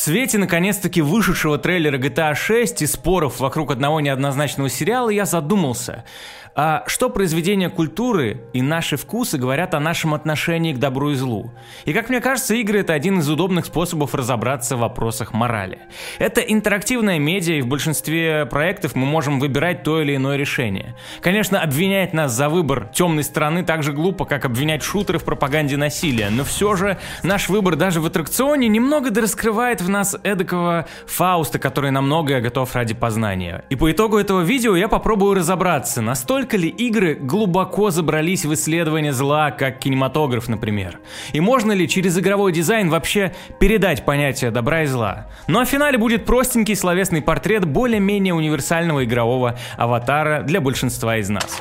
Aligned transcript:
свете 0.00 0.38
наконец-таки 0.38 1.02
вышедшего 1.02 1.58
трейлера 1.58 1.98
GTA 1.98 2.34
6 2.34 2.82
и 2.82 2.86
споров 2.86 3.40
вокруг 3.40 3.70
одного 3.70 4.00
неоднозначного 4.00 4.68
сериала 4.68 5.10
я 5.10 5.26
задумался– 5.26 6.04
а 6.54 6.82
что 6.88 7.10
произведения 7.10 7.70
культуры 7.70 8.42
и 8.52 8.60
наши 8.60 8.96
вкусы 8.96 9.38
говорят 9.38 9.72
о 9.74 9.80
нашем 9.80 10.14
отношении 10.14 10.72
к 10.72 10.78
добру 10.78 11.12
и 11.12 11.14
злу? 11.14 11.52
И 11.84 11.92
как 11.92 12.08
мне 12.08 12.20
кажется, 12.20 12.54
игры 12.54 12.80
это 12.80 12.92
один 12.92 13.20
из 13.20 13.30
удобных 13.30 13.66
способов 13.66 14.14
разобраться 14.14 14.76
в 14.76 14.80
вопросах 14.80 15.32
морали. 15.32 15.78
Это 16.18 16.40
интерактивная 16.40 17.18
медиа, 17.18 17.54
и 17.54 17.60
в 17.62 17.68
большинстве 17.68 18.46
проектов 18.46 18.96
мы 18.96 19.06
можем 19.06 19.38
выбирать 19.38 19.84
то 19.84 20.00
или 20.02 20.16
иное 20.16 20.36
решение. 20.36 20.96
Конечно, 21.20 21.62
обвинять 21.62 22.12
нас 22.14 22.32
за 22.32 22.48
выбор 22.48 22.90
темной 22.92 23.22
стороны 23.22 23.64
так 23.64 23.84
же 23.84 23.92
глупо, 23.92 24.24
как 24.24 24.44
обвинять 24.44 24.82
шутеры 24.82 25.18
в 25.18 25.24
пропаганде 25.24 25.76
насилия, 25.76 26.30
но 26.30 26.42
все 26.42 26.74
же 26.74 26.98
наш 27.22 27.48
выбор 27.48 27.76
даже 27.76 28.00
в 28.00 28.06
аттракционе 28.06 28.66
немного 28.66 29.10
дораскрывает 29.10 29.80
в 29.80 29.88
нас 29.90 30.16
эдакого 30.22 30.86
Фауста, 31.06 31.58
который 31.58 31.90
на 31.90 32.00
многое 32.00 32.40
готов 32.40 32.74
ради 32.74 32.94
познания. 32.94 33.64
И 33.68 33.76
по 33.76 33.90
итогу 33.92 34.16
этого 34.16 34.40
видео 34.40 34.76
я 34.76 34.88
попробую 34.88 35.34
разобраться, 35.34 36.00
настолько 36.00 36.56
ли 36.56 36.68
игры 36.68 37.14
глубоко 37.14 37.90
забрались 37.90 38.44
в 38.44 38.54
исследование 38.54 39.12
зла, 39.12 39.50
как 39.50 39.78
кинематограф, 39.78 40.48
например? 40.48 40.98
И 41.32 41.40
можно 41.40 41.72
ли 41.72 41.88
через 41.88 42.18
игровой 42.18 42.52
дизайн 42.52 42.88
вообще 42.88 43.34
передать 43.58 44.04
понятие 44.04 44.50
добра 44.50 44.82
и 44.82 44.86
зла? 44.86 45.28
Ну 45.46 45.60
а 45.60 45.64
в 45.64 45.68
финале 45.68 45.98
будет 45.98 46.24
простенький 46.24 46.76
словесный 46.76 47.22
портрет 47.22 47.64
более-менее 47.64 48.34
универсального 48.34 49.04
игрового 49.04 49.58
аватара 49.76 50.42
для 50.42 50.60
большинства 50.60 51.16
из 51.16 51.28
нас. 51.28 51.60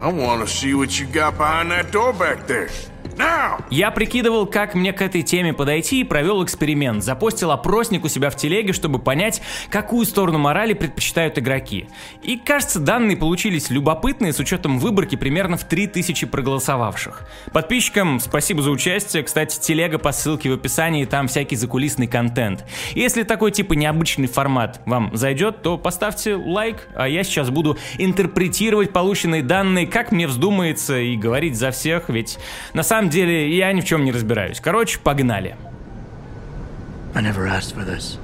I 0.00 0.12
wanna 0.12 0.46
see 0.46 0.74
what 0.74 1.00
you 1.00 1.06
got 1.12 1.36
behind 1.36 1.72
that 1.72 1.90
door 1.90 2.12
back 2.12 2.46
there. 2.46 2.70
Я 3.70 3.90
прикидывал, 3.90 4.46
как 4.46 4.74
мне 4.74 4.92
к 4.92 5.02
этой 5.02 5.22
теме 5.22 5.52
подойти 5.52 6.00
и 6.00 6.04
провел 6.04 6.44
эксперимент. 6.44 7.02
Запостил 7.02 7.50
опросник 7.50 8.04
у 8.04 8.08
себя 8.08 8.30
в 8.30 8.36
телеге, 8.36 8.72
чтобы 8.72 8.98
понять, 8.98 9.42
какую 9.70 10.06
сторону 10.06 10.38
морали 10.38 10.72
предпочитают 10.72 11.38
игроки. 11.38 11.88
И 12.22 12.36
кажется, 12.36 12.78
данные 12.78 13.16
получились 13.16 13.70
любопытные 13.70 14.32
с 14.32 14.38
учетом 14.38 14.78
выборки 14.78 15.16
примерно 15.16 15.56
в 15.56 15.64
3000 15.64 16.26
проголосовавших. 16.26 17.22
Подписчикам 17.52 18.20
спасибо 18.20 18.62
за 18.62 18.70
участие. 18.70 19.22
Кстати, 19.22 19.60
телега 19.60 19.98
по 19.98 20.12
ссылке 20.12 20.50
в 20.50 20.54
описании, 20.54 21.04
там 21.04 21.28
всякий 21.28 21.56
закулисный 21.56 22.06
контент. 22.06 22.64
Если 22.94 23.22
такой 23.22 23.50
типа 23.50 23.74
необычный 23.74 24.28
формат 24.28 24.80
вам 24.86 25.10
зайдет, 25.14 25.62
то 25.62 25.76
поставьте 25.76 26.34
лайк, 26.34 26.88
а 26.94 27.08
я 27.08 27.22
сейчас 27.24 27.50
буду 27.50 27.78
интерпретировать 27.98 28.92
полученные 28.92 29.42
данные, 29.42 29.86
как 29.86 30.12
мне 30.12 30.26
вздумается, 30.26 30.98
и 30.98 31.16
говорить 31.16 31.56
за 31.56 31.70
всех, 31.70 32.08
ведь 32.08 32.38
на 32.72 32.82
самом 32.82 33.07
деле 33.08 33.56
я 33.56 33.72
ни 33.72 33.80
в 33.80 33.84
чем 33.84 34.04
не 34.04 34.12
разбираюсь. 34.12 34.60
Короче, 34.60 34.98
погнали. 34.98 35.56
I 37.14 37.22
never 37.22 37.46
asked 37.46 37.74
for 37.74 37.84
this. 37.84 38.18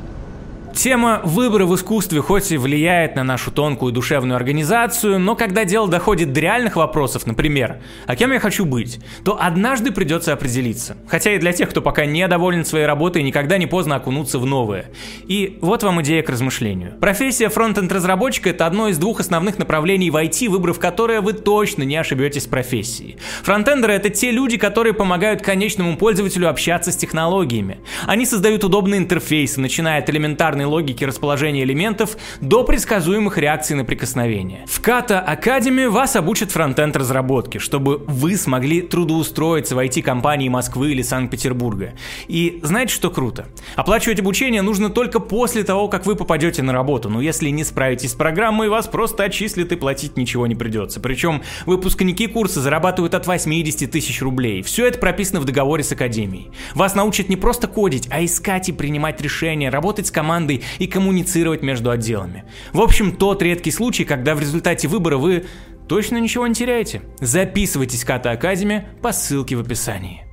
Тема 0.74 1.20
выбора 1.22 1.66
в 1.66 1.74
искусстве 1.76 2.20
хоть 2.20 2.50
и 2.50 2.56
влияет 2.56 3.14
на 3.14 3.22
нашу 3.22 3.52
тонкую 3.52 3.92
душевную 3.92 4.34
организацию, 4.34 5.20
но 5.20 5.36
когда 5.36 5.64
дело 5.64 5.88
доходит 5.88 6.32
до 6.32 6.40
реальных 6.40 6.74
вопросов, 6.74 7.26
например, 7.26 7.78
а 8.06 8.16
кем 8.16 8.32
я 8.32 8.40
хочу 8.40 8.64
быть, 8.64 8.98
то 9.24 9.38
однажды 9.40 9.92
придется 9.92 10.32
определиться. 10.32 10.96
Хотя 11.06 11.32
и 11.32 11.38
для 11.38 11.52
тех, 11.52 11.70
кто 11.70 11.80
пока 11.80 12.06
не 12.06 12.26
доволен 12.26 12.64
своей 12.64 12.86
работой, 12.86 13.22
никогда 13.22 13.56
не 13.56 13.66
поздно 13.66 13.96
окунуться 13.96 14.40
в 14.40 14.46
новое. 14.46 14.86
И 15.28 15.58
вот 15.62 15.84
вам 15.84 16.02
идея 16.02 16.22
к 16.22 16.28
размышлению. 16.28 16.94
Профессия 17.00 17.48
фронтенд-разработчика— 17.48 18.50
это 18.50 18.66
одно 18.66 18.88
из 18.88 18.98
двух 18.98 19.20
основных 19.20 19.58
направлений 19.58 20.10
в 20.10 20.16
IT, 20.16 20.48
выбрав 20.48 20.80
которое 20.80 21.20
вы 21.20 21.34
точно 21.34 21.84
не 21.84 21.96
ошибетесь 21.96 22.46
в 22.46 22.50
профессии. 22.50 23.16
Фронтендеры— 23.44 23.92
это 23.94 24.10
те 24.10 24.32
люди, 24.32 24.56
которые 24.56 24.92
помогают 24.92 25.40
конечному 25.40 25.96
пользователю 25.96 26.50
общаться 26.50 26.90
с 26.90 26.96
технологиями. 26.96 27.78
Они 28.06 28.26
создают 28.26 28.64
удобные 28.64 28.98
интерфейсы, 28.98 29.60
начиная 29.60 30.00
от 30.00 30.10
элементарной 30.10 30.63
элементарной 30.64 30.66
логики 30.66 31.04
расположения 31.04 31.62
элементов 31.62 32.16
до 32.40 32.64
предсказуемых 32.64 33.38
реакций 33.38 33.76
на 33.76 33.84
прикосновение. 33.84 34.64
В 34.66 34.80
Kata 34.80 35.24
Academy 35.26 35.88
вас 35.88 36.16
обучат 36.16 36.50
фронтенд 36.50 36.96
разработки, 36.96 37.58
чтобы 37.58 37.98
вы 38.06 38.36
смогли 38.36 38.82
трудоустроиться 38.82 39.74
в 39.74 39.78
IT-компании 39.78 40.48
Москвы 40.48 40.92
или 40.92 41.02
Санкт-Петербурга. 41.02 41.94
И 42.28 42.60
знаете, 42.62 42.94
что 42.94 43.10
круто? 43.10 43.46
Оплачивать 43.76 44.20
обучение 44.20 44.62
нужно 44.62 44.90
только 44.90 45.20
после 45.20 45.64
того, 45.64 45.88
как 45.88 46.06
вы 46.06 46.16
попадете 46.16 46.62
на 46.62 46.72
работу, 46.72 47.08
но 47.08 47.20
если 47.20 47.50
не 47.50 47.64
справитесь 47.64 48.10
с 48.10 48.14
программой, 48.14 48.68
вас 48.68 48.86
просто 48.86 49.24
отчислят 49.24 49.72
и 49.72 49.76
платить 49.76 50.16
ничего 50.16 50.46
не 50.46 50.54
придется. 50.54 51.00
Причем 51.00 51.42
выпускники 51.66 52.26
курса 52.26 52.60
зарабатывают 52.60 53.14
от 53.14 53.26
80 53.26 53.90
тысяч 53.90 54.22
рублей. 54.22 54.62
Все 54.62 54.86
это 54.86 54.98
прописано 54.98 55.40
в 55.40 55.44
договоре 55.44 55.84
с 55.84 55.92
Академией. 55.92 56.50
Вас 56.74 56.94
научат 56.94 57.28
не 57.28 57.36
просто 57.36 57.68
кодить, 57.68 58.08
а 58.10 58.24
искать 58.24 58.68
и 58.68 58.72
принимать 58.72 59.20
решения, 59.20 59.70
работать 59.70 60.06
с 60.06 60.10
командой 60.10 60.53
командой 60.54 60.64
и 60.78 60.86
коммуницировать 60.86 61.62
между 61.62 61.90
отделами. 61.90 62.44
В 62.72 62.80
общем, 62.80 63.12
тот 63.16 63.42
редкий 63.42 63.70
случай, 63.70 64.04
когда 64.04 64.34
в 64.34 64.40
результате 64.40 64.88
выбора 64.88 65.18
вы 65.18 65.44
точно 65.88 66.18
ничего 66.18 66.46
не 66.46 66.54
теряете. 66.54 67.02
Записывайтесь 67.20 68.02
в 68.02 68.06
Ката 68.06 68.30
Академи 68.30 68.86
по 69.02 69.12
ссылке 69.12 69.56
в 69.56 69.60
описании. 69.60 70.23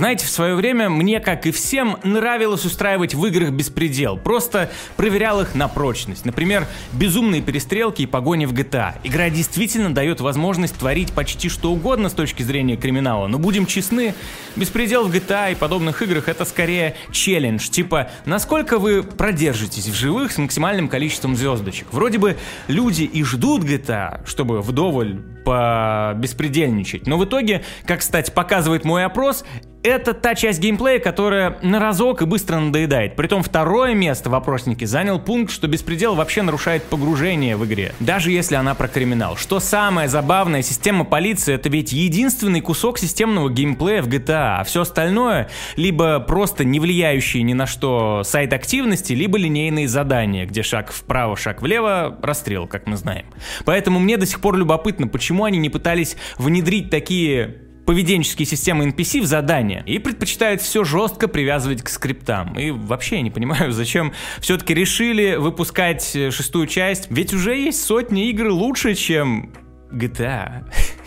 Знаете, 0.00 0.24
в 0.24 0.30
свое 0.30 0.54
время 0.54 0.88
мне, 0.88 1.20
как 1.20 1.44
и 1.44 1.50
всем, 1.50 1.98
нравилось 2.04 2.64
устраивать 2.64 3.14
в 3.14 3.22
играх 3.26 3.50
беспредел. 3.50 4.16
Просто 4.16 4.70
проверял 4.96 5.42
их 5.42 5.54
на 5.54 5.68
прочность. 5.68 6.24
Например, 6.24 6.66
безумные 6.94 7.42
перестрелки 7.42 8.00
и 8.00 8.06
погони 8.06 8.46
в 8.46 8.54
GTA. 8.54 8.94
Игра 9.04 9.28
действительно 9.28 9.92
дает 9.92 10.22
возможность 10.22 10.74
творить 10.76 11.12
почти 11.12 11.50
что 11.50 11.70
угодно 11.70 12.08
с 12.08 12.14
точки 12.14 12.42
зрения 12.42 12.78
криминала. 12.78 13.26
Но 13.26 13.38
будем 13.38 13.66
честны, 13.66 14.14
беспредел 14.56 15.06
в 15.06 15.14
GTA 15.14 15.52
и 15.52 15.54
подобных 15.54 16.00
играх 16.00 16.30
это 16.30 16.46
скорее 16.46 16.96
челлендж. 17.12 17.68
Типа, 17.68 18.10
насколько 18.24 18.78
вы 18.78 19.02
продержитесь 19.02 19.86
в 19.86 19.94
живых 19.94 20.32
с 20.32 20.38
максимальным 20.38 20.88
количеством 20.88 21.36
звездочек. 21.36 21.88
Вроде 21.92 22.16
бы 22.16 22.38
люди 22.68 23.02
и 23.02 23.22
ждут 23.22 23.64
GTA, 23.64 24.26
чтобы 24.26 24.62
вдоволь 24.62 25.20
беспредельничать. 25.44 27.06
Но 27.06 27.18
в 27.18 27.24
итоге, 27.24 27.62
как, 27.86 28.00
кстати, 28.00 28.30
показывает 28.30 28.84
мой 28.84 29.04
опрос, 29.04 29.44
это 29.82 30.12
та 30.12 30.34
часть 30.34 30.60
геймплея, 30.60 30.98
которая 30.98 31.56
на 31.62 31.78
разок 31.80 32.20
и 32.20 32.26
быстро 32.26 32.58
надоедает. 32.58 33.16
Притом 33.16 33.42
второе 33.42 33.94
место 33.94 34.28
в 34.28 34.34
опроснике 34.34 34.86
занял 34.86 35.18
пункт, 35.18 35.50
что 35.50 35.68
беспредел 35.68 36.14
вообще 36.14 36.42
нарушает 36.42 36.82
погружение 36.84 37.56
в 37.56 37.64
игре, 37.64 37.94
даже 37.98 38.30
если 38.30 38.56
она 38.56 38.74
про 38.74 38.88
криминал. 38.88 39.36
Что 39.36 39.58
самое 39.58 40.08
забавное, 40.08 40.60
система 40.60 41.04
полиции 41.04 41.54
это 41.54 41.70
ведь 41.70 41.92
единственный 41.92 42.60
кусок 42.60 42.98
системного 42.98 43.48
геймплея 43.48 44.02
в 44.02 44.08
GTA, 44.08 44.60
а 44.60 44.64
все 44.64 44.82
остальное 44.82 45.48
либо 45.76 46.20
просто 46.20 46.64
не 46.64 46.78
влияющие 46.78 47.42
ни 47.42 47.54
на 47.54 47.66
что 47.66 48.22
сайт 48.22 48.52
активности, 48.52 49.14
либо 49.14 49.38
линейные 49.38 49.88
задания, 49.88 50.44
где 50.44 50.62
шаг 50.62 50.92
вправо, 50.92 51.36
шаг 51.36 51.62
влево, 51.62 52.18
расстрел, 52.22 52.66
как 52.66 52.86
мы 52.86 52.98
знаем. 52.98 53.24
Поэтому 53.64 53.98
мне 53.98 54.18
до 54.18 54.26
сих 54.26 54.40
пор 54.40 54.56
любопытно, 54.56 55.08
почему 55.08 55.29
они 55.44 55.58
не 55.58 55.70
пытались 55.70 56.16
внедрить 56.38 56.90
такие 56.90 57.56
поведенческие 57.86 58.46
системы 58.46 58.86
NPC 58.86 59.20
в 59.20 59.26
задания 59.26 59.82
и 59.84 59.98
предпочитают 59.98 60.62
все 60.62 60.84
жестко 60.84 61.26
привязывать 61.26 61.82
к 61.82 61.88
скриптам. 61.88 62.56
И 62.58 62.70
вообще 62.70 63.16
я 63.16 63.22
не 63.22 63.30
понимаю, 63.30 63.72
зачем 63.72 64.12
все-таки 64.38 64.74
решили 64.74 65.34
выпускать 65.34 66.14
э, 66.14 66.30
шестую 66.30 66.66
часть, 66.66 67.08
ведь 67.10 67.34
уже 67.34 67.56
есть 67.56 67.82
сотни 67.82 68.28
игр 68.30 68.48
лучше, 68.48 68.94
чем 68.94 69.52
GTA. 69.90 70.66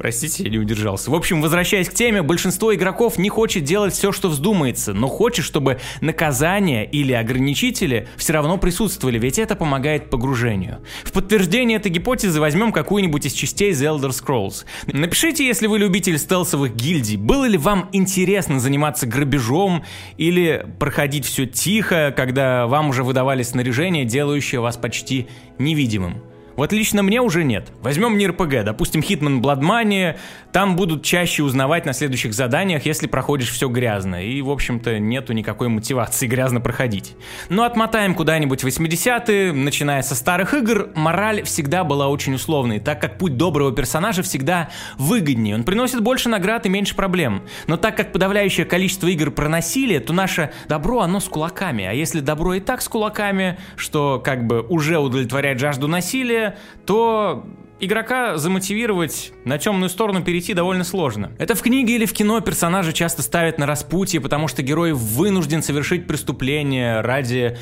Простите, 0.00 0.44
я 0.44 0.48
не 0.48 0.56
удержался. 0.56 1.10
В 1.10 1.14
общем, 1.14 1.42
возвращаясь 1.42 1.90
к 1.90 1.92
теме, 1.92 2.22
большинство 2.22 2.74
игроков 2.74 3.18
не 3.18 3.28
хочет 3.28 3.64
делать 3.64 3.92
все, 3.92 4.12
что 4.12 4.30
вздумается, 4.30 4.94
но 4.94 5.08
хочет, 5.08 5.44
чтобы 5.44 5.78
наказания 6.00 6.86
или 6.86 7.12
ограничители 7.12 8.08
все 8.16 8.32
равно 8.32 8.56
присутствовали, 8.56 9.18
ведь 9.18 9.38
это 9.38 9.56
помогает 9.56 10.08
погружению. 10.08 10.78
В 11.04 11.12
подтверждение 11.12 11.76
этой 11.76 11.92
гипотезы 11.92 12.40
возьмем 12.40 12.72
какую-нибудь 12.72 13.26
из 13.26 13.34
частей 13.34 13.72
The 13.72 13.94
Elder 13.94 14.08
Scrolls. 14.08 14.64
Напишите, 14.86 15.46
если 15.46 15.66
вы 15.66 15.78
любитель 15.78 16.16
стелсовых 16.16 16.74
гильдий, 16.74 17.18
было 17.18 17.44
ли 17.44 17.58
вам 17.58 17.90
интересно 17.92 18.58
заниматься 18.58 19.06
грабежом 19.06 19.84
или 20.16 20.66
проходить 20.78 21.26
все 21.26 21.44
тихо, 21.44 22.10
когда 22.16 22.66
вам 22.66 22.88
уже 22.88 23.04
выдавали 23.04 23.42
снаряжение, 23.42 24.06
делающее 24.06 24.62
вас 24.62 24.78
почти 24.78 25.28
невидимым. 25.58 26.22
Вот 26.60 26.72
лично 26.72 27.02
мне 27.02 27.22
уже 27.22 27.42
нет. 27.42 27.72
Возьмем 27.80 28.18
не 28.18 28.26
РПГ, 28.26 28.64
допустим, 28.64 29.00
Hitman 29.00 29.40
Blood 29.40 29.60
Money, 29.60 30.18
там 30.52 30.76
будут 30.76 31.02
чаще 31.02 31.42
узнавать 31.42 31.86
на 31.86 31.94
следующих 31.94 32.34
заданиях, 32.34 32.84
если 32.84 33.06
проходишь 33.06 33.50
все 33.50 33.66
грязно. 33.68 34.22
И, 34.22 34.42
в 34.42 34.50
общем-то, 34.50 34.98
нету 34.98 35.32
никакой 35.32 35.68
мотивации 35.68 36.26
грязно 36.28 36.60
проходить. 36.60 37.16
Но 37.48 37.62
отмотаем 37.62 38.14
куда-нибудь 38.14 38.62
80-е, 38.62 39.54
начиная 39.54 40.02
со 40.02 40.14
старых 40.14 40.52
игр, 40.52 40.90
мораль 40.94 41.44
всегда 41.44 41.82
была 41.82 42.08
очень 42.08 42.34
условной, 42.34 42.78
так 42.78 43.00
как 43.00 43.16
путь 43.16 43.38
доброго 43.38 43.72
персонажа 43.72 44.22
всегда 44.22 44.68
выгоднее. 44.98 45.54
Он 45.54 45.64
приносит 45.64 46.02
больше 46.02 46.28
наград 46.28 46.66
и 46.66 46.68
меньше 46.68 46.94
проблем. 46.94 47.42
Но 47.68 47.78
так 47.78 47.96
как 47.96 48.12
подавляющее 48.12 48.66
количество 48.66 49.06
игр 49.06 49.30
про 49.30 49.48
насилие, 49.48 50.00
то 50.00 50.12
наше 50.12 50.50
добро, 50.68 51.00
оно 51.00 51.20
с 51.20 51.24
кулаками. 51.30 51.86
А 51.86 51.92
если 51.94 52.20
добро 52.20 52.52
и 52.52 52.60
так 52.60 52.82
с 52.82 52.88
кулаками, 52.90 53.58
что 53.76 54.20
как 54.22 54.46
бы 54.46 54.60
уже 54.60 54.98
удовлетворяет 54.98 55.58
жажду 55.58 55.88
насилия, 55.88 56.49
то 56.86 57.46
игрока 57.80 58.36
замотивировать 58.36 59.32
на 59.44 59.58
темную 59.58 59.88
сторону 59.88 60.22
перейти 60.22 60.54
довольно 60.54 60.84
сложно. 60.84 61.32
Это 61.38 61.54
в 61.54 61.62
книге 61.62 61.96
или 61.96 62.06
в 62.06 62.12
кино 62.12 62.40
персонажи 62.40 62.92
часто 62.92 63.22
ставят 63.22 63.58
на 63.58 63.66
распутье, 63.66 64.20
потому 64.20 64.48
что 64.48 64.62
герой 64.62 64.92
вынужден 64.92 65.62
совершить 65.62 66.06
преступление 66.06 67.00
ради 67.00 67.56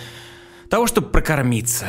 того, 0.69 0.87
чтобы 0.87 1.09
прокормиться. 1.09 1.87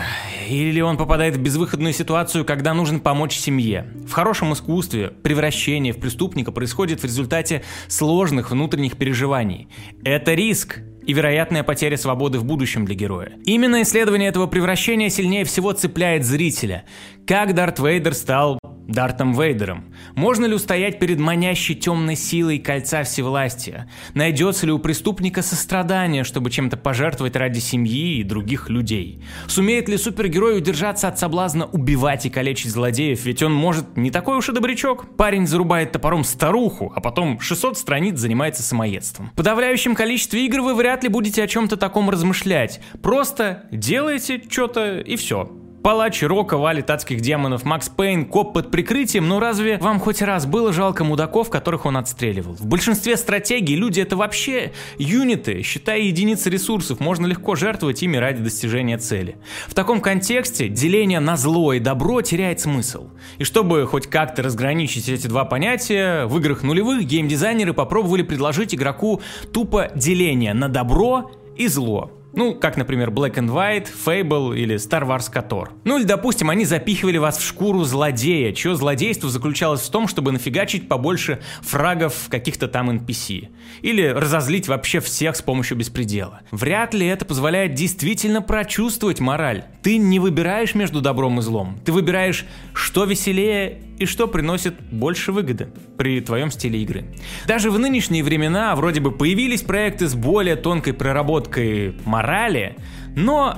Или 0.47 0.79
он 0.79 0.95
попадает 0.97 1.35
в 1.35 1.41
безвыходную 1.41 1.93
ситуацию, 1.93 2.45
когда 2.45 2.73
нужно 2.73 2.99
помочь 2.99 3.37
семье. 3.37 3.91
В 4.07 4.11
хорошем 4.11 4.53
искусстве 4.53 5.09
превращение 5.09 5.91
в 5.91 5.99
преступника 5.99 6.51
происходит 6.51 7.01
в 7.01 7.03
результате 7.03 7.63
сложных 7.87 8.51
внутренних 8.51 8.95
переживаний. 8.95 9.67
Это 10.03 10.33
риск, 10.33 10.79
и 11.09 11.13
вероятная 11.13 11.63
потеря 11.63 11.97
свободы 11.97 12.37
в 12.37 12.45
будущем 12.45 12.85
для 12.85 12.93
героя. 12.93 13.31
Именно 13.43 13.81
исследование 13.81 14.29
этого 14.29 14.45
превращения 14.45 15.09
сильнее 15.09 15.43
всего 15.43 15.71
цепляет 15.71 16.23
зрителя. 16.23 16.83
Как 17.25 17.55
Дарт 17.55 17.79
Вейдер 17.79 18.13
стал 18.13 18.58
Дартом 18.89 19.39
Вейдером? 19.39 19.85
Можно 20.15 20.47
ли 20.47 20.55
устоять 20.55 20.99
перед 20.99 21.19
манящей 21.19 21.75
темной 21.75 22.15
силой 22.15 22.57
кольца 22.57 23.03
всевластия? 23.03 23.89
Найдется 24.15 24.65
ли 24.65 24.71
у 24.71 24.79
преступника 24.79 25.41
сострадание, 25.41 26.23
чтобы 26.23 26.49
чем-то 26.49 26.75
пожертвовать 26.75 27.35
ради 27.35 27.59
семьи 27.59 28.17
и 28.17 28.23
других 28.23 28.69
людей? 28.69 29.23
Сумеет 29.47 29.87
ли 29.87 29.97
супергерой 29.97 30.57
удержаться 30.57 31.07
от 31.07 31.19
соблазна 31.19 31.65
убивать 31.65 32.25
и 32.25 32.29
калечить 32.29 32.71
злодеев, 32.71 33.23
ведь 33.25 33.43
он 33.43 33.53
может 33.53 33.95
не 33.95 34.09
такой 34.09 34.37
уж 34.37 34.49
и 34.49 34.53
добрячок? 34.53 35.15
Парень 35.15 35.45
зарубает 35.45 35.91
топором 35.91 36.23
старуху, 36.23 36.91
а 36.95 36.99
потом 36.99 37.39
600 37.39 37.77
страниц 37.77 38.17
занимается 38.17 38.63
самоедством. 38.63 39.29
В 39.33 39.35
подавляющем 39.35 39.93
количестве 39.93 40.45
игр 40.45 40.61
вы 40.61 40.73
вряд 40.73 41.03
ли 41.03 41.09
будете 41.09 41.43
о 41.43 41.47
чем-то 41.47 41.77
таком 41.77 42.09
размышлять. 42.09 42.81
Просто 43.03 43.65
делаете 43.71 44.41
что-то 44.49 44.99
и 44.99 45.15
все. 45.15 45.58
Палач 45.83 46.21
Рока 46.23 46.57
валит 46.57 46.89
адских 46.89 47.21
демонов, 47.21 47.63
Макс 47.63 47.87
Пейн, 47.87 48.25
коп 48.25 48.53
под 48.53 48.69
прикрытием, 48.69 49.29
но 49.29 49.39
разве 49.39 49.77
вам 49.77 49.99
хоть 49.99 50.21
раз 50.21 50.45
было 50.45 50.73
жалко 50.73 51.05
мудаков, 51.05 51.49
которых 51.49 51.85
он 51.85 51.95
отстреливал? 51.95 52.53
В 52.53 52.65
большинстве 52.65 53.15
стратегий 53.15 53.75
люди 53.75 54.01
это 54.01 54.17
вообще 54.17 54.73
юниты, 54.97 55.61
считая 55.63 56.01
единицы 56.01 56.49
ресурсов, 56.49 56.99
можно 56.99 57.25
легко 57.25 57.55
жертвовать 57.55 58.03
ими 58.03 58.17
ради 58.17 58.43
достижения 58.43 58.97
цели. 58.97 59.37
В 59.67 59.73
таком 59.73 60.01
контексте 60.01 60.67
деление 60.67 61.21
на 61.21 61.37
зло 61.37 61.71
и 61.71 61.79
добро 61.79 62.21
теряет 62.21 62.59
смысл. 62.59 63.07
И 63.37 63.45
чтобы 63.45 63.85
хоть 63.87 64.07
как-то 64.07 64.43
разграничить 64.43 65.07
эти 65.07 65.27
два 65.27 65.45
понятия, 65.45 66.25
в 66.25 66.37
играх 66.39 66.63
нулевых 66.63 67.05
геймдизайнеры 67.05 67.73
попробовали 67.73 68.23
предложить 68.23 68.75
игроку 68.75 69.21
тупо 69.53 69.89
деление 69.95 70.53
на 70.53 70.67
добро 70.67 71.31
и 71.55 71.67
зло. 71.67 72.18
Ну, 72.33 72.53
как, 72.53 72.77
например, 72.77 73.09
Black 73.09 73.35
and 73.35 73.49
White, 73.49 73.87
Fable 74.05 74.57
или 74.57 74.75
Star 74.75 75.03
Wars 75.03 75.31
KOTOR. 75.31 75.69
Ну 75.83 75.97
или, 75.97 76.05
допустим, 76.05 76.49
они 76.49 76.65
запихивали 76.65 77.17
вас 77.17 77.37
в 77.37 77.45
шкуру 77.45 77.83
злодея, 77.83 78.53
чье 78.53 78.75
злодейство 78.75 79.29
заключалось 79.29 79.81
в 79.81 79.89
том, 79.89 80.07
чтобы 80.07 80.31
нафигачить 80.31 80.87
побольше 80.87 81.41
фрагов 81.61 82.13
каких-то 82.29 82.67
там 82.67 82.89
NPC. 82.91 83.49
Или 83.81 84.07
разозлить 84.07 84.67
вообще 84.67 84.99
всех 84.99 85.35
с 85.35 85.41
помощью 85.41 85.77
беспредела. 85.77 86.41
Вряд 86.51 86.93
ли 86.93 87.07
это 87.07 87.25
позволяет 87.25 87.73
действительно 87.73 88.41
прочувствовать 88.41 89.19
мораль. 89.19 89.65
Ты 89.81 89.97
не 89.97 90.19
выбираешь 90.19 90.75
между 90.75 91.01
добром 91.01 91.39
и 91.39 91.41
злом. 91.41 91.79
Ты 91.83 91.91
выбираешь, 91.91 92.45
что 92.73 93.05
веселее 93.05 93.81
и 93.99 94.05
что 94.05 94.27
приносит 94.27 94.79
больше 94.91 95.31
выгоды 95.31 95.71
при 95.97 96.21
твоем 96.21 96.49
стиле 96.51 96.81
игры. 96.81 97.05
Даже 97.47 97.69
в 97.69 97.77
нынешние 97.77 98.23
времена 98.23 98.75
вроде 98.75 99.01
бы 99.01 99.11
появились 99.11 99.61
проекты 99.61 100.07
с 100.07 100.15
более 100.15 100.55
тонкой 100.55 100.93
проработкой 100.93 101.95
морали, 102.05 102.77
но 103.15 103.57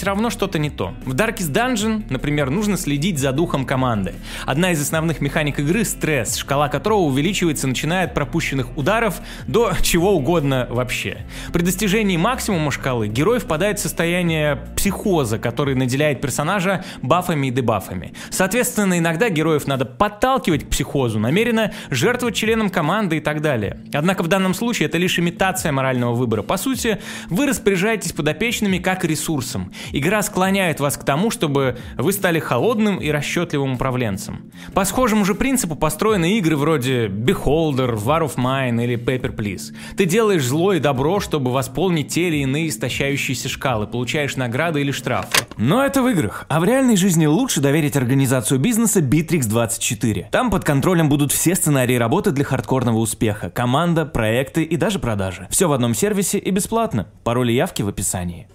все 0.00 0.06
равно 0.06 0.30
что-то 0.30 0.58
не 0.58 0.70
то. 0.70 0.94
В 1.04 1.14
Darkest 1.14 1.52
Dungeon, 1.52 2.04
например, 2.08 2.48
нужно 2.48 2.78
следить 2.78 3.18
за 3.18 3.32
духом 3.32 3.66
команды. 3.66 4.14
Одна 4.46 4.72
из 4.72 4.80
основных 4.80 5.20
механик 5.20 5.58
игры— 5.58 5.84
стресс, 5.84 6.36
шкала 6.36 6.68
которого 6.68 7.00
увеличивается 7.00 7.66
начиная 7.66 8.06
от 8.06 8.14
пропущенных 8.14 8.78
ударов 8.78 9.20
до 9.46 9.74
чего 9.82 10.16
угодно 10.16 10.66
вообще. 10.70 11.26
При 11.52 11.60
достижении 11.60 12.16
максимума 12.16 12.70
шкалы 12.70 13.08
герой 13.08 13.40
впадает 13.40 13.78
в 13.78 13.82
состояние 13.82 14.64
психоза, 14.74 15.38
который 15.38 15.74
наделяет 15.74 16.22
персонажа 16.22 16.82
бафами 17.02 17.48
и 17.48 17.50
дебафами. 17.50 18.14
Соответственно, 18.30 18.98
иногда 18.98 19.28
героев 19.28 19.66
надо 19.66 19.84
подталкивать 19.84 20.64
к 20.64 20.70
психозу, 20.70 21.18
намеренно 21.18 21.74
жертвовать 21.90 22.36
членам 22.36 22.70
команды 22.70 23.18
и 23.18 23.20
так 23.20 23.42
далее. 23.42 23.84
Однако 23.92 24.22
в 24.22 24.28
данном 24.28 24.54
случае 24.54 24.88
это 24.88 24.96
лишь 24.96 25.18
имитация 25.18 25.72
морального 25.72 26.14
выбора. 26.14 26.40
По 26.40 26.56
сути, 26.56 27.02
вы 27.28 27.44
распоряжаетесь 27.44 28.12
подопечными 28.12 28.78
как 28.78 29.04
ресурсом. 29.04 29.70
Игра 29.92 30.22
склоняет 30.22 30.80
вас 30.80 30.96
к 30.96 31.04
тому, 31.04 31.30
чтобы 31.30 31.78
вы 31.96 32.12
стали 32.12 32.38
холодным 32.38 32.98
и 32.98 33.10
расчетливым 33.10 33.74
управленцем. 33.74 34.50
По 34.74 34.84
схожему 34.84 35.24
же 35.24 35.34
принципу 35.34 35.74
построены 35.74 36.38
игры 36.38 36.56
вроде 36.56 37.06
Beholder, 37.06 37.96
War 37.96 38.22
of 38.22 38.36
Mine 38.36 38.82
или 38.84 38.96
Paper 38.96 39.34
Please. 39.34 39.74
Ты 39.96 40.04
делаешь 40.04 40.44
зло 40.44 40.72
и 40.72 40.80
добро, 40.80 41.20
чтобы 41.20 41.52
восполнить 41.52 42.08
те 42.08 42.28
или 42.28 42.38
иные 42.38 42.68
истощающиеся 42.68 43.48
шкалы, 43.48 43.86
получаешь 43.86 44.36
награды 44.36 44.80
или 44.80 44.90
штрафы. 44.90 45.46
Но 45.56 45.84
это 45.84 46.02
в 46.02 46.08
играх, 46.08 46.46
а 46.48 46.60
в 46.60 46.64
реальной 46.64 46.96
жизни 46.96 47.26
лучше 47.26 47.60
доверить 47.60 47.96
организацию 47.96 48.58
бизнеса 48.58 49.00
Bittrex24. 49.00 50.26
Там 50.30 50.50
под 50.50 50.64
контролем 50.64 51.08
будут 51.08 51.32
все 51.32 51.54
сценарии 51.54 51.96
работы 51.96 52.30
для 52.30 52.44
хардкорного 52.44 52.98
успеха, 52.98 53.50
команда, 53.50 54.06
проекты 54.06 54.62
и 54.62 54.76
даже 54.76 54.98
продажи. 54.98 55.46
Все 55.50 55.68
в 55.68 55.72
одном 55.72 55.94
сервисе 55.94 56.38
и 56.38 56.50
бесплатно. 56.50 57.06
Пароли 57.24 57.52
явки 57.52 57.82
в 57.82 57.88
описании. 57.88 58.48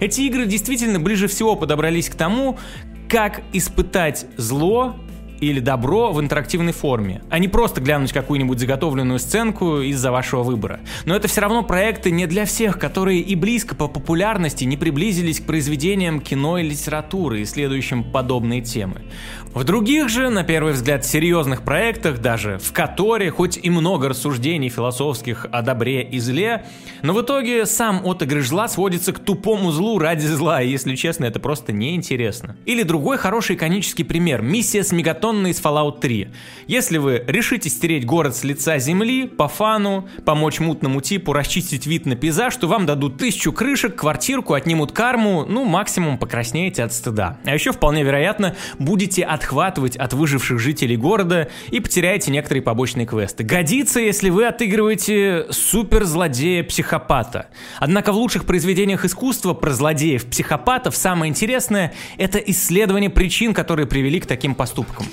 Эти 0.00 0.22
игры 0.22 0.46
действительно 0.46 1.00
ближе 1.00 1.28
всего 1.28 1.56
подобрались 1.56 2.08
к 2.08 2.14
тому, 2.14 2.58
как 3.08 3.42
испытать 3.52 4.26
зло 4.36 4.96
или 5.40 5.60
добро 5.60 6.12
в 6.12 6.20
интерактивной 6.20 6.72
форме, 6.72 7.22
а 7.30 7.38
не 7.38 7.48
просто 7.48 7.80
глянуть 7.80 8.12
какую-нибудь 8.12 8.58
заготовленную 8.58 9.18
сценку 9.18 9.80
из-за 9.80 10.10
вашего 10.12 10.42
выбора. 10.42 10.80
Но 11.04 11.16
это 11.16 11.28
все 11.28 11.40
равно 11.40 11.62
проекты 11.62 12.10
не 12.10 12.26
для 12.26 12.44
всех, 12.44 12.78
которые 12.78 13.20
и 13.20 13.34
близко 13.34 13.74
по 13.74 13.88
популярности 13.88 14.64
не 14.64 14.76
приблизились 14.76 15.40
к 15.40 15.44
произведениям 15.44 16.20
кино 16.20 16.58
и 16.58 16.68
литературы, 16.68 17.42
исследующим 17.42 18.04
подобные 18.04 18.60
темы. 18.60 19.02
В 19.52 19.64
других 19.64 20.08
же, 20.08 20.30
на 20.30 20.44
первый 20.44 20.74
взгляд, 20.74 21.04
серьезных 21.04 21.62
проектах, 21.62 22.18
даже 22.20 22.58
в 22.58 22.72
которых 22.72 23.34
хоть 23.34 23.58
и 23.60 23.68
много 23.68 24.08
рассуждений 24.08 24.68
философских 24.68 25.46
о 25.50 25.62
добре 25.62 26.02
и 26.02 26.20
зле, 26.20 26.66
но 27.02 27.14
в 27.14 27.22
итоге 27.22 27.66
сам 27.66 28.06
отыгрыш 28.06 28.48
зла 28.48 28.68
сводится 28.68 29.12
к 29.12 29.18
тупому 29.18 29.72
злу 29.72 29.98
ради 29.98 30.26
зла, 30.26 30.62
и, 30.62 30.70
если 30.70 30.94
честно, 30.94 31.24
это 31.24 31.40
просто 31.40 31.72
неинтересно. 31.72 32.56
Или 32.64 32.82
другой 32.82 33.18
хороший 33.18 33.56
иконический 33.56 34.04
пример– 34.04 34.42
миссия 34.42 34.84
с 34.84 34.92
Мегатонной 35.30 35.50
из 35.50 35.60
Fallout 35.60 36.00
3. 36.00 36.28
Если 36.66 36.98
вы 36.98 37.24
решите 37.26 37.68
стереть 37.68 38.06
город 38.06 38.36
с 38.36 38.44
лица 38.44 38.78
земли, 38.78 39.26
по 39.26 39.48
фану, 39.48 40.08
помочь 40.24 40.60
мутному 40.60 41.00
типу 41.00 41.32
расчистить 41.32 41.86
вид 41.86 42.06
на 42.06 42.16
пейзаж, 42.16 42.56
то 42.56 42.66
вам 42.66 42.86
дадут 42.86 43.18
тысячу 43.18 43.52
крышек, 43.52 43.96
квартирку, 43.96 44.54
отнимут 44.54 44.92
карму, 44.92 45.44
ну, 45.48 45.64
максимум 45.64 46.18
покраснеете 46.18 46.84
от 46.84 46.92
стыда. 46.92 47.38
А 47.44 47.54
еще, 47.54 47.72
вполне 47.72 48.02
вероятно, 48.02 48.56
будете 48.78 49.24
от 49.24 49.40
отхватывать 49.40 49.96
от 49.96 50.12
выживших 50.12 50.58
жителей 50.58 50.96
города 50.96 51.48
и 51.70 51.80
потеряете 51.80 52.30
некоторые 52.30 52.62
побочные 52.62 53.06
квесты. 53.06 53.42
Годится, 53.42 53.98
если 53.98 54.28
вы 54.28 54.46
отыгрываете 54.46 55.46
суперзлодея-психопата. 55.50 57.46
Однако 57.78 58.12
в 58.12 58.16
лучших 58.16 58.44
произведениях 58.44 59.04
искусства 59.06 59.54
про 59.54 59.70
злодеев-психопатов 59.70 60.94
самое 60.94 61.30
интересное— 61.30 61.94
это 62.18 62.38
исследование 62.38 63.08
причин, 63.10 63.54
которые 63.54 63.86
привели 63.86 64.20
к 64.20 64.26
таким 64.26 64.54
поступкам. 64.54 65.06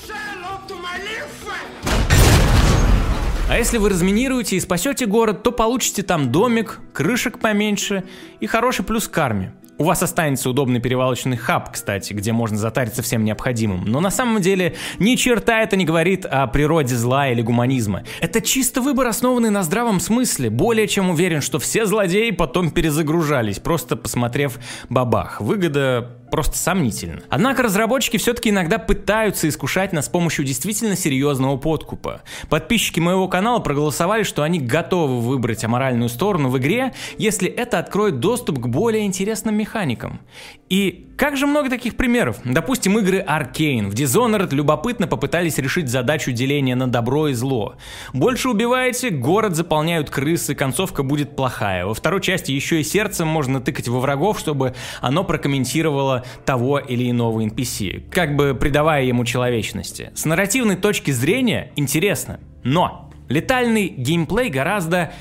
А 3.49 3.57
если 3.57 3.77
вы 3.77 3.89
разминируете 3.89 4.57
и 4.57 4.59
спасете 4.59 5.05
город, 5.05 5.41
то 5.41 5.53
получите 5.53 6.03
там 6.03 6.31
домик, 6.33 6.79
крышек 6.93 7.39
поменьше 7.39 8.03
и 8.41 8.45
хороший 8.45 8.83
плюс 8.83 9.07
к 9.07 9.11
карме. 9.11 9.53
У 9.79 9.83
вас 9.83 10.01
останется 10.01 10.49
удобный 10.49 10.81
перевалочный 10.81 11.37
хаб, 11.37 11.71
кстати, 11.71 12.11
где 12.11 12.33
можно 12.33 12.57
затариться 12.57 13.03
всем 13.03 13.23
необходимым. 13.23 13.85
Но 13.85 13.99
на 13.99 14.09
самом 14.09 14.41
деле 14.41 14.75
ни 14.97 15.15
черта 15.15 15.61
это 15.61 15.75
не 15.75 15.85
говорит 15.85 16.25
о 16.25 16.47
природе 16.47 16.95
зла 16.95 17.29
или 17.29 17.41
гуманизма. 17.43 18.03
Это 18.19 18.41
чисто 18.41 18.81
выбор, 18.81 19.07
основанный 19.07 19.51
на 19.51 19.61
здравом 19.61 19.99
смысле. 19.99 20.49
Более 20.49 20.87
чем 20.87 21.11
уверен, 21.11 21.41
что 21.41 21.59
все 21.59 21.85
злодеи 21.85 22.31
потом 22.31 22.71
перезагружались, 22.71 23.59
просто 23.59 23.95
посмотрев 23.95 24.57
бабах. 24.89 25.39
Выгода 25.39 26.16
просто 26.29 26.57
сомнительно. 26.57 27.21
Однако 27.29 27.63
разработчики 27.63 28.17
все-таки 28.17 28.49
иногда 28.49 28.77
пытаются 28.77 29.47
искушать 29.47 29.93
нас 29.93 30.05
с 30.05 30.09
помощью 30.09 30.45
действительно 30.45 30.95
серьезного 30.95 31.57
подкупа. 31.57 32.21
Подписчики 32.49 32.99
моего 32.99 33.27
канала 33.27 33.59
проголосовали, 33.59 34.23
что 34.23 34.43
они 34.43 34.59
готовы 34.59 35.21
выбрать 35.21 35.63
аморальную 35.63 36.09
сторону 36.09 36.49
в 36.49 36.57
игре, 36.57 36.93
если 37.17 37.47
это 37.47 37.79
откроет 37.79 38.19
доступ 38.19 38.59
к 38.59 38.67
более 38.67 39.05
интересным 39.05 39.55
механикам. 39.55 40.21
И 40.69 41.07
как 41.17 41.35
же 41.35 41.47
много 41.47 41.69
таких 41.69 41.95
примеров. 41.95 42.37
Допустим, 42.43 42.99
игры 42.99 43.25
Arcane. 43.27 43.89
В 43.89 43.95
Dishonored 43.95 44.53
любопытно 44.53 45.07
попытались 45.07 45.57
решить 45.57 45.89
задачу 45.89 46.31
деления 46.31 46.75
на 46.75 46.87
добро 46.87 47.29
и 47.29 47.33
зло. 47.33 47.75
Больше 48.13 48.49
убиваете, 48.49 49.09
город 49.09 49.55
заполняют 49.55 50.11
крысы, 50.11 50.53
концовка 50.53 51.01
будет 51.01 51.35
плохая. 51.35 51.87
Во 51.87 51.95
второй 51.95 52.21
части 52.21 52.51
еще 52.51 52.81
и 52.81 52.83
сердцем 52.83 53.27
можно 53.27 53.59
тыкать 53.61 53.87
во 53.87 53.99
врагов, 53.99 54.37
чтобы 54.37 54.75
оно 55.01 55.23
прокомментировало 55.23 56.16
того 56.45 56.79
или 56.79 57.09
иного 57.09 57.41
NPC, 57.41 58.09
как 58.09 58.35
бы 58.35 58.55
придавая 58.55 59.03
ему 59.03 59.25
человечности. 59.25 60.11
С 60.15 60.25
нарративной 60.25 60.75
точки 60.75 61.11
зрения 61.11 61.71
интересно, 61.75 62.39
но 62.63 63.11
летальный 63.29 63.87
геймплей 63.87 64.49
гораздо 64.49 65.11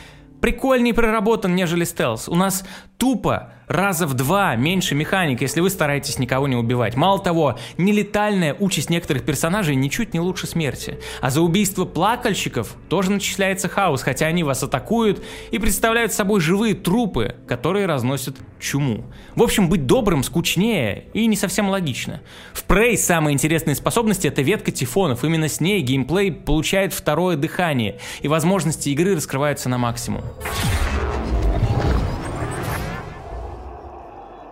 прикольнее 0.40 0.94
проработан, 0.94 1.54
нежели 1.54 1.84
стелс. 1.84 2.28
У 2.28 2.34
нас 2.34 2.64
тупо 2.98 3.52
раза 3.66 4.06
в 4.06 4.14
два 4.14 4.54
меньше 4.56 4.94
механик, 4.94 5.40
если 5.40 5.60
вы 5.60 5.70
стараетесь 5.70 6.18
никого 6.18 6.46
не 6.48 6.56
убивать. 6.56 6.96
Мало 6.96 7.18
того, 7.18 7.58
нелетальная 7.78 8.54
участь 8.54 8.90
некоторых 8.90 9.24
персонажей 9.24 9.74
ничуть 9.74 10.14
не 10.14 10.20
лучше 10.20 10.46
смерти. 10.46 11.00
А 11.20 11.30
за 11.30 11.40
убийство 11.40 11.84
плакальщиков 11.84 12.76
тоже 12.88 13.10
начисляется 13.10 13.68
хаос, 13.68 14.02
хотя 14.02 14.26
они 14.26 14.44
вас 14.44 14.62
атакуют 14.62 15.22
и 15.50 15.58
представляют 15.58 16.12
собой 16.12 16.40
живые 16.40 16.74
трупы, 16.74 17.36
которые 17.48 17.86
разносят 17.86 18.36
чуму. 18.60 19.04
В 19.34 19.42
общем, 19.42 19.68
быть 19.68 19.86
добрым 19.86 20.22
скучнее 20.22 21.06
и 21.12 21.26
не 21.26 21.36
совсем 21.36 21.68
логично. 21.68 22.20
В 22.52 22.64
Prey 22.66 22.96
самые 22.96 23.34
интересные 23.34 23.74
способности 23.74 24.28
это 24.28 24.42
ветка 24.42 24.70
тифонов. 24.70 25.24
Именно 25.24 25.48
с 25.48 25.60
ней 25.60 25.80
геймплей 25.82 26.32
получает 26.32 26.92
второе 26.92 27.36
дыхание, 27.36 27.98
и 28.22 28.28
возможности 28.28 28.90
игры 28.90 29.16
раскрываются 29.16 29.68
на 29.68 29.78
максимум. 29.78 30.22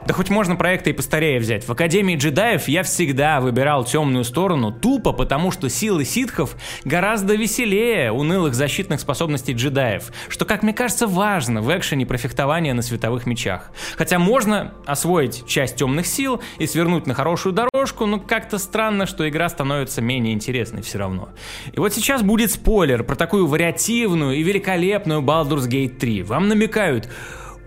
Да 0.06 0.12
хоть 0.12 0.28
можно 0.28 0.54
проекты 0.54 0.90
и 0.90 0.92
постарее 0.92 1.38
взять. 1.38 1.66
В 1.66 1.73
Академии 1.73 2.16
джедаев 2.16 2.68
я 2.68 2.82
всегда 2.82 3.40
выбирал 3.40 3.84
темную 3.84 4.25
сторону 4.25 4.70
тупо, 4.70 5.12
потому 5.12 5.50
что 5.50 5.70
силы 5.70 6.04
ситхов 6.04 6.56
гораздо 6.84 7.34
веселее 7.34 8.12
унылых 8.12 8.54
защитных 8.54 9.00
способностей 9.00 9.54
джедаев, 9.54 10.12
что, 10.28 10.44
как 10.44 10.62
мне 10.62 10.75
кажется, 10.75 11.06
важно 11.06 11.62
в 11.62 11.75
экшене 11.75 12.04
про 12.04 12.18
фехтование 12.18 12.75
на 12.75 12.82
световых 12.82 13.25
мечах. 13.25 13.70
Хотя 13.96 14.18
можно 14.18 14.75
освоить 14.84 15.46
часть 15.46 15.76
темных 15.76 16.06
сил 16.06 16.42
и 16.58 16.66
свернуть 16.66 17.06
на 17.06 17.14
хорошую 17.14 17.54
дорожку, 17.54 18.04
но 18.04 18.20
как-то 18.20 18.58
странно, 18.58 19.06
что 19.06 19.26
игра 19.26 19.49
становится 19.49 20.02
менее 20.02 20.34
интересной 20.34 20.82
все 20.82 20.99
равно. 20.99 21.30
И 21.73 21.80
вот 21.80 21.94
сейчас 21.94 22.23
будет 22.23 22.50
спойлер 22.50 23.04
про 23.04 23.16
такую 23.16 23.46
вариативную 23.46 24.37
и 24.37 24.42
великолепную 24.42 25.23
Baldur's 25.23 25.66
Gate 25.66 25.96
3. 25.96 26.25
Вам 26.25 26.49
намекают, 26.49 27.08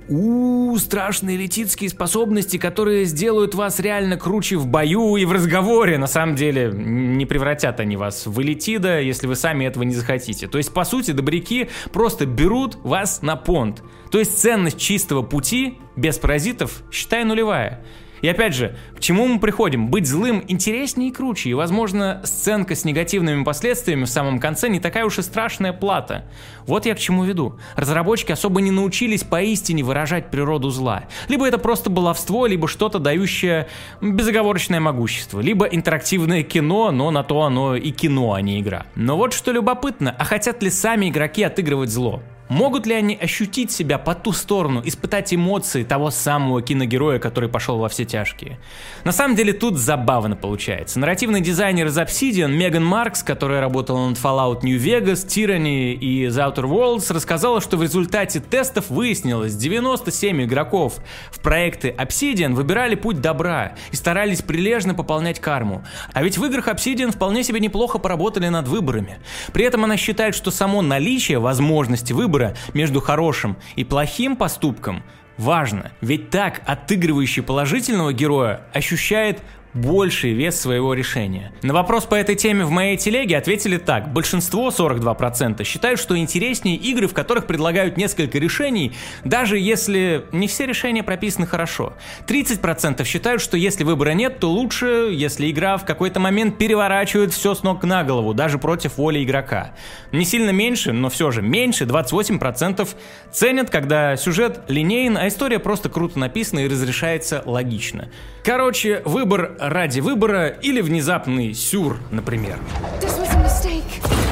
у, 0.09 0.75
страшные 0.77 1.37
летицкие 1.37 1.89
способности, 1.89 2.57
которые 2.57 3.05
сделают 3.05 3.55
вас 3.55 3.79
реально 3.79 4.17
круче 4.17 4.57
в 4.57 4.67
бою 4.67 5.15
и 5.15 5.25
в 5.25 5.31
разговоре. 5.31 5.97
На 5.97 6.07
самом 6.07 6.35
деле, 6.35 6.71
не 6.73 7.25
превратят 7.25 7.79
они 7.79 7.97
вас 7.97 8.25
в 8.25 8.41
элитида, 8.41 9.01
если 9.01 9.27
вы 9.27 9.35
сами 9.35 9.65
этого 9.65 9.83
не 9.83 9.93
захотите. 9.93 10.47
То 10.47 10.57
есть, 10.57 10.73
по 10.73 10.83
сути, 10.83 11.11
добряки 11.11 11.69
просто 11.91 12.25
берут 12.25 12.77
вас 12.83 13.21
на 13.21 13.35
понт. 13.35 13.83
То 14.11 14.19
есть, 14.19 14.39
ценность 14.39 14.79
чистого 14.79 15.21
пути 15.21 15.77
без 15.95 16.17
паразитов, 16.17 16.83
считай, 16.91 17.23
нулевая. 17.23 17.83
И 18.21 18.27
опять 18.27 18.53
же, 18.53 18.75
к 18.95 18.99
чему 18.99 19.27
мы 19.27 19.39
приходим? 19.39 19.89
Быть 19.89 20.07
злым 20.07 20.43
интереснее 20.47 21.09
и 21.09 21.13
круче, 21.13 21.49
и, 21.49 21.53
возможно, 21.53 22.21
сценка 22.23 22.75
с 22.75 22.85
негативными 22.85 23.43
последствиями 23.43 24.05
в 24.05 24.09
самом 24.09 24.39
конце 24.39 24.69
не 24.69 24.79
такая 24.79 25.05
уж 25.05 25.19
и 25.19 25.21
страшная 25.21 25.73
плата. 25.73 26.25
Вот 26.65 26.85
я 26.85 26.95
к 26.95 26.99
чему 26.99 27.23
веду. 27.23 27.59
Разработчики 27.75 28.31
особо 28.31 28.61
не 28.61 28.71
научились 28.71 29.23
поистине 29.23 29.83
выражать 29.83 30.31
природу 30.31 30.69
зла. 30.69 31.05
Либо 31.27 31.47
это 31.47 31.57
просто 31.57 31.89
баловство, 31.89 32.45
либо 32.45 32.67
что-то 32.67 32.99
дающее 32.99 33.67
безоговорочное 34.01 34.79
могущество. 34.79 35.39
Либо 35.39 35.65
интерактивное 35.65 36.43
кино, 36.43 36.91
но 36.91 37.11
на 37.11 37.23
то 37.23 37.43
оно 37.43 37.75
и 37.75 37.91
кино, 37.91 38.33
а 38.33 38.41
не 38.41 38.59
игра. 38.59 38.85
Но 38.95 39.17
вот 39.17 39.33
что 39.33 39.51
любопытно, 39.51 40.15
а 40.17 40.25
хотят 40.25 40.61
ли 40.63 40.69
сами 40.69 41.09
игроки 41.09 41.43
отыгрывать 41.43 41.89
зло? 41.89 42.21
Могут 42.49 42.85
ли 42.85 42.93
они 42.93 43.15
ощутить 43.15 43.71
себя 43.71 43.97
по 43.97 44.15
ту 44.15 44.31
сторону, 44.31 44.81
испытать 44.85 45.33
эмоции 45.33 45.83
того 45.83 46.11
самого 46.11 46.61
киногероя, 46.61 47.19
который 47.19 47.49
пошел 47.49 47.77
во 47.77 47.89
все 47.89 48.05
тяжкие? 48.05 48.57
На 49.03 49.11
самом 49.11 49.35
деле 49.35 49.51
тут 49.51 49.77
забавно 49.77 50.37
получается. 50.37 50.97
Нарративный 50.99 51.41
дизайнер 51.41 51.87
из 51.87 51.97
Obsidian 51.97 52.51
Меган 52.51 52.85
Маркс, 52.85 53.21
которая 53.21 53.59
работала 53.59 54.07
над 54.07 54.17
Fallout 54.17 54.61
New 54.61 54.79
Vegas, 54.79 55.27
Tyranny 55.27 55.93
и 55.93 56.27
The 56.27 56.53
Outer 56.53 56.63
Worlds, 56.63 57.13
рассказала, 57.13 57.59
что 57.59 57.75
в 57.75 57.83
результате 57.83 58.39
тестов 58.39 58.89
выяснилось, 58.89 59.53
97 59.55 60.43
игроков 60.43 60.99
в 61.31 61.41
проекты 61.41 61.93
Obsidian 61.97 62.53
выбирали 62.53 62.95
путь 62.95 63.19
добра 63.19 63.73
и 63.91 63.95
старались 63.97 64.41
прилежно 64.41 64.93
пополнять 64.93 65.41
карму. 65.41 65.83
А 66.13 66.23
ведь 66.23 66.37
в 66.37 66.45
играх 66.45 66.69
Obsidian 66.69 67.11
вполне 67.11 67.43
себе 67.43 67.59
неплохо 67.59 67.97
поработали 67.97 68.47
над 68.47 68.69
выборами. 68.69 69.17
При 69.51 69.65
этом 69.65 69.83
она 69.83 69.97
считает, 69.97 70.33
что 70.33 70.49
само 70.49 70.81
наличие 70.81 71.39
возможности 71.39 72.13
выбора 72.13 72.36
выбора 72.37 72.55
между 72.73 73.01
хорошим 73.01 73.57
и 73.75 73.83
плохим 73.83 74.35
поступком 74.35 75.03
важно, 75.37 75.91
ведь 76.01 76.29
так 76.29 76.61
отыгрывающий 76.65 77.43
положительного 77.43 78.13
героя 78.13 78.61
ощущает 78.73 79.41
больший 79.73 80.33
вес 80.33 80.59
своего 80.59 80.93
решения. 80.93 81.51
На 81.61 81.73
вопрос 81.73 82.05
по 82.05 82.15
этой 82.15 82.35
теме 82.35 82.65
в 82.65 82.71
моей 82.71 82.97
телеге 82.97 83.37
ответили 83.37 83.77
так. 83.77 84.11
Большинство, 84.11 84.69
42%, 84.69 85.63
считают, 85.63 85.99
что 85.99 86.17
интереснее 86.17 86.75
игры, 86.75 87.07
в 87.07 87.13
которых 87.13 87.45
предлагают 87.45 87.97
несколько 87.97 88.39
решений, 88.39 88.93
даже 89.23 89.57
если 89.57 90.25
не 90.31 90.47
все 90.47 90.65
решения 90.65 91.03
прописаны 91.03 91.45
хорошо. 91.45 91.93
30% 92.27 93.03
считают, 93.05 93.41
что 93.41 93.57
если 93.57 93.83
выбора 93.83 94.11
нет, 94.11 94.39
то 94.39 94.49
лучше, 94.49 95.09
если 95.11 95.49
игра 95.49 95.77
в 95.77 95.85
какой-то 95.85 96.19
момент 96.19 96.57
переворачивает 96.57 97.33
все 97.33 97.53
с 97.53 97.63
ног 97.63 97.83
на 97.83 98.03
голову, 98.03 98.33
даже 98.33 98.57
против 98.57 98.97
воли 98.97 99.23
игрока. 99.23 99.73
Не 100.11 100.25
сильно 100.25 100.51
меньше, 100.51 100.93
но 100.93 101.09
все 101.09 101.31
же 101.31 101.41
меньше, 101.41 101.83
28% 101.85 102.87
ценят, 103.31 103.69
когда 103.69 104.15
сюжет 104.15 104.61
линейен, 104.67 105.17
а 105.17 105.27
история 105.27 105.59
просто 105.59 105.89
круто 105.89 106.17
написана 106.17 106.59
и 106.61 106.67
разрешается 106.67 107.43
логично. 107.45 108.09
Короче, 108.43 109.01
выбор 109.03 109.56
ради 109.59 109.99
выбора 109.99 110.47
или 110.47 110.81
внезапный 110.81 111.53
сюр, 111.53 111.99
например. 112.11 112.59
This 113.01 113.17
was 113.19 113.33
a 113.35 113.43
mistake. 113.43 114.26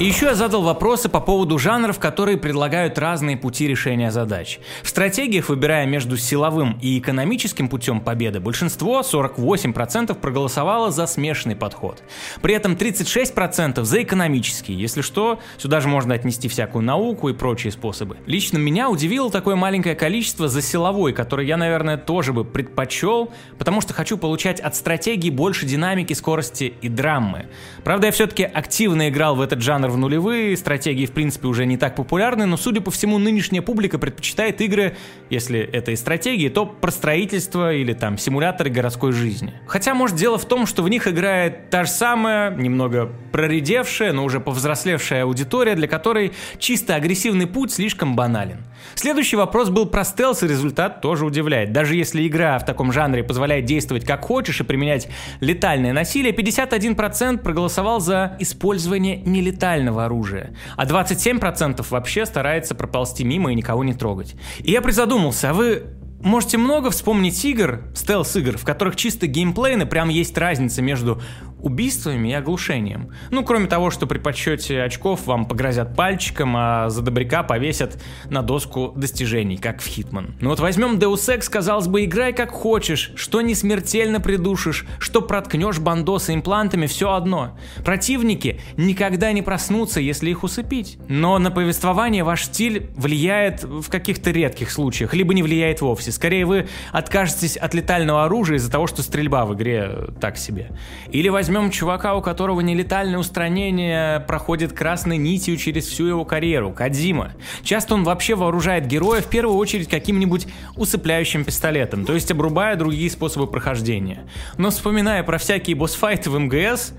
И 0.00 0.06
еще 0.06 0.28
я 0.28 0.34
задал 0.34 0.62
вопросы 0.62 1.10
по 1.10 1.20
поводу 1.20 1.58
жанров, 1.58 1.98
которые 1.98 2.38
предлагают 2.38 2.98
разные 2.98 3.36
пути 3.36 3.68
решения 3.68 4.10
задач. 4.10 4.58
В 4.82 4.88
стратегиях, 4.88 5.50
выбирая 5.50 5.84
между 5.84 6.16
силовым 6.16 6.78
и 6.80 6.98
экономическим 6.98 7.68
путем 7.68 8.00
победы, 8.00 8.40
большинство, 8.40 9.00
48%, 9.02 10.14
проголосовало 10.14 10.90
за 10.90 11.06
смешанный 11.06 11.54
подход. 11.54 12.02
При 12.40 12.54
этом 12.54 12.76
36% 12.76 13.84
за 13.84 14.02
экономический. 14.02 14.72
Если 14.72 15.02
что, 15.02 15.38
сюда 15.58 15.82
же 15.82 15.88
можно 15.88 16.14
отнести 16.14 16.48
всякую 16.48 16.82
науку 16.82 17.28
и 17.28 17.34
прочие 17.34 17.70
способы. 17.70 18.16
Лично 18.24 18.56
меня 18.56 18.88
удивило 18.88 19.30
такое 19.30 19.54
маленькое 19.54 19.96
количество 19.96 20.48
за 20.48 20.62
силовой, 20.62 21.12
который 21.12 21.46
я, 21.46 21.58
наверное, 21.58 21.98
тоже 21.98 22.32
бы 22.32 22.46
предпочел, 22.46 23.34
потому 23.58 23.82
что 23.82 23.92
хочу 23.92 24.16
получать 24.16 24.60
от 24.60 24.74
стратегии 24.76 25.28
больше 25.28 25.66
динамики, 25.66 26.14
скорости 26.14 26.72
и 26.80 26.88
драмы. 26.88 27.50
Правда, 27.84 28.06
я 28.06 28.12
все-таки 28.12 28.44
активно 28.44 29.10
играл 29.10 29.36
в 29.36 29.42
этот 29.42 29.60
жанр 29.60 29.89
в 29.90 29.96
нулевые, 29.96 30.56
стратегии 30.56 31.06
в 31.06 31.12
принципе 31.12 31.48
уже 31.48 31.66
не 31.66 31.76
так 31.76 31.96
популярны, 31.96 32.46
но 32.46 32.56
судя 32.56 32.80
по 32.80 32.90
всему 32.90 33.18
нынешняя 33.18 33.62
публика 33.62 33.98
предпочитает 33.98 34.60
игры, 34.60 34.96
если 35.28 35.60
это 35.60 35.90
и 35.90 35.96
стратегии, 35.96 36.48
то 36.48 36.66
про 36.66 36.90
строительство 36.90 37.74
или 37.74 37.92
там 37.92 38.16
симуляторы 38.18 38.70
городской 38.70 39.12
жизни. 39.12 39.52
Хотя 39.66 39.94
может 39.94 40.16
дело 40.16 40.38
в 40.38 40.44
том, 40.46 40.66
что 40.66 40.82
в 40.82 40.88
них 40.88 41.06
играет 41.06 41.70
та 41.70 41.84
же 41.84 41.90
самая, 41.90 42.50
немного 42.54 43.10
проредевшая, 43.32 44.12
но 44.12 44.24
уже 44.24 44.40
повзрослевшая 44.40 45.24
аудитория, 45.24 45.74
для 45.74 45.88
которой 45.88 46.32
чисто 46.58 46.94
агрессивный 46.94 47.46
путь 47.46 47.72
слишком 47.72 48.16
банален. 48.16 48.64
Следующий 48.94 49.36
вопрос 49.36 49.70
был 49.70 49.86
про 49.86 50.04
стелс, 50.04 50.42
и 50.42 50.48
результат 50.48 51.00
тоже 51.00 51.24
удивляет. 51.24 51.72
Даже 51.72 51.96
если 51.96 52.26
игра 52.26 52.58
в 52.58 52.64
таком 52.64 52.92
жанре 52.92 53.22
позволяет 53.22 53.64
действовать 53.64 54.04
как 54.04 54.24
хочешь 54.24 54.60
и 54.60 54.64
применять 54.64 55.08
летальное 55.40 55.92
насилие, 55.92 56.34
51% 56.34 57.38
проголосовал 57.38 58.00
за 58.00 58.36
использование 58.38 59.16
нелетального 59.16 60.04
оружия, 60.04 60.54
а 60.76 60.86
27% 60.86 61.84
вообще 61.90 62.26
старается 62.26 62.74
проползти 62.74 63.24
мимо 63.24 63.52
и 63.52 63.54
никого 63.54 63.84
не 63.84 63.94
трогать. 63.94 64.34
И 64.60 64.72
я 64.72 64.80
призадумался, 64.80 65.50
а 65.50 65.54
вы 65.54 65.84
Можете 66.22 66.58
много 66.58 66.90
вспомнить 66.90 67.42
игр, 67.46 67.84
стелс-игр, 67.94 68.58
в 68.58 68.64
которых 68.64 68.94
чисто 68.94 69.26
геймплейно 69.26 69.86
прям 69.86 70.10
есть 70.10 70.36
разница 70.36 70.82
между 70.82 71.22
убийствами 71.62 72.30
и 72.30 72.32
оглушением. 72.32 73.12
Ну, 73.30 73.44
кроме 73.44 73.66
того, 73.66 73.90
что 73.90 74.06
при 74.06 74.18
подсчете 74.18 74.82
очков 74.82 75.26
вам 75.26 75.46
погрозят 75.46 75.94
пальчиком, 75.94 76.54
а 76.56 76.88
за 76.90 77.02
добряка 77.02 77.42
повесят 77.42 78.02
на 78.28 78.42
доску 78.42 78.92
достижений, 78.96 79.56
как 79.56 79.80
в 79.80 79.86
Хитман. 79.86 80.34
Ну 80.40 80.50
вот 80.50 80.60
возьмем 80.60 80.98
Deus 80.98 81.28
Ex, 81.28 81.50
казалось 81.50 81.86
бы, 81.86 82.04
играй 82.04 82.32
как 82.32 82.50
хочешь, 82.50 83.12
что 83.14 83.40
не 83.40 83.54
смертельно 83.54 84.20
придушишь, 84.20 84.86
что 84.98 85.20
проткнешь 85.20 85.78
бандосы 85.78 86.34
имплантами, 86.34 86.86
все 86.86 87.12
одно. 87.12 87.58
Противники 87.84 88.60
никогда 88.76 89.32
не 89.32 89.42
проснутся, 89.42 90.00
если 90.00 90.30
их 90.30 90.42
усыпить. 90.42 90.98
Но 91.08 91.38
на 91.38 91.50
повествование 91.50 92.24
ваш 92.24 92.44
стиль 92.44 92.88
влияет 92.96 93.64
в 93.64 93.88
каких-то 93.90 94.30
редких 94.30 94.70
случаях, 94.70 95.14
либо 95.14 95.34
не 95.34 95.42
влияет 95.42 95.80
вовсе. 95.80 96.12
Скорее 96.12 96.46
вы 96.46 96.68
откажетесь 96.92 97.56
от 97.56 97.74
летального 97.74 98.24
оружия 98.24 98.56
из-за 98.56 98.70
того, 98.70 98.86
что 98.86 99.02
стрельба 99.02 99.44
в 99.44 99.54
игре 99.54 100.08
так 100.20 100.36
себе. 100.36 100.70
Или 101.10 101.28
возьмем 101.28 101.49
возьмем 101.50 101.72
чувака, 101.72 102.14
у 102.14 102.22
которого 102.22 102.60
нелетальное 102.60 103.18
устранение 103.18 104.20
проходит 104.20 104.72
красной 104.72 105.16
нитью 105.16 105.56
через 105.56 105.86
всю 105.86 106.06
его 106.06 106.24
карьеру, 106.24 106.70
Кадзима. 106.70 107.32
Часто 107.64 107.94
он 107.94 108.04
вообще 108.04 108.36
вооружает 108.36 108.86
героя 108.86 109.20
в 109.20 109.26
первую 109.26 109.56
очередь 109.58 109.88
каким-нибудь 109.88 110.46
усыпляющим 110.76 111.44
пистолетом, 111.44 112.04
то 112.04 112.14
есть 112.14 112.30
обрубая 112.30 112.76
другие 112.76 113.10
способы 113.10 113.48
прохождения. 113.48 114.28
Но 114.58 114.70
вспоминая 114.70 115.24
про 115.24 115.38
всякие 115.38 115.74
босс-файты 115.74 116.30
в 116.30 116.38
МГС, 116.38 116.92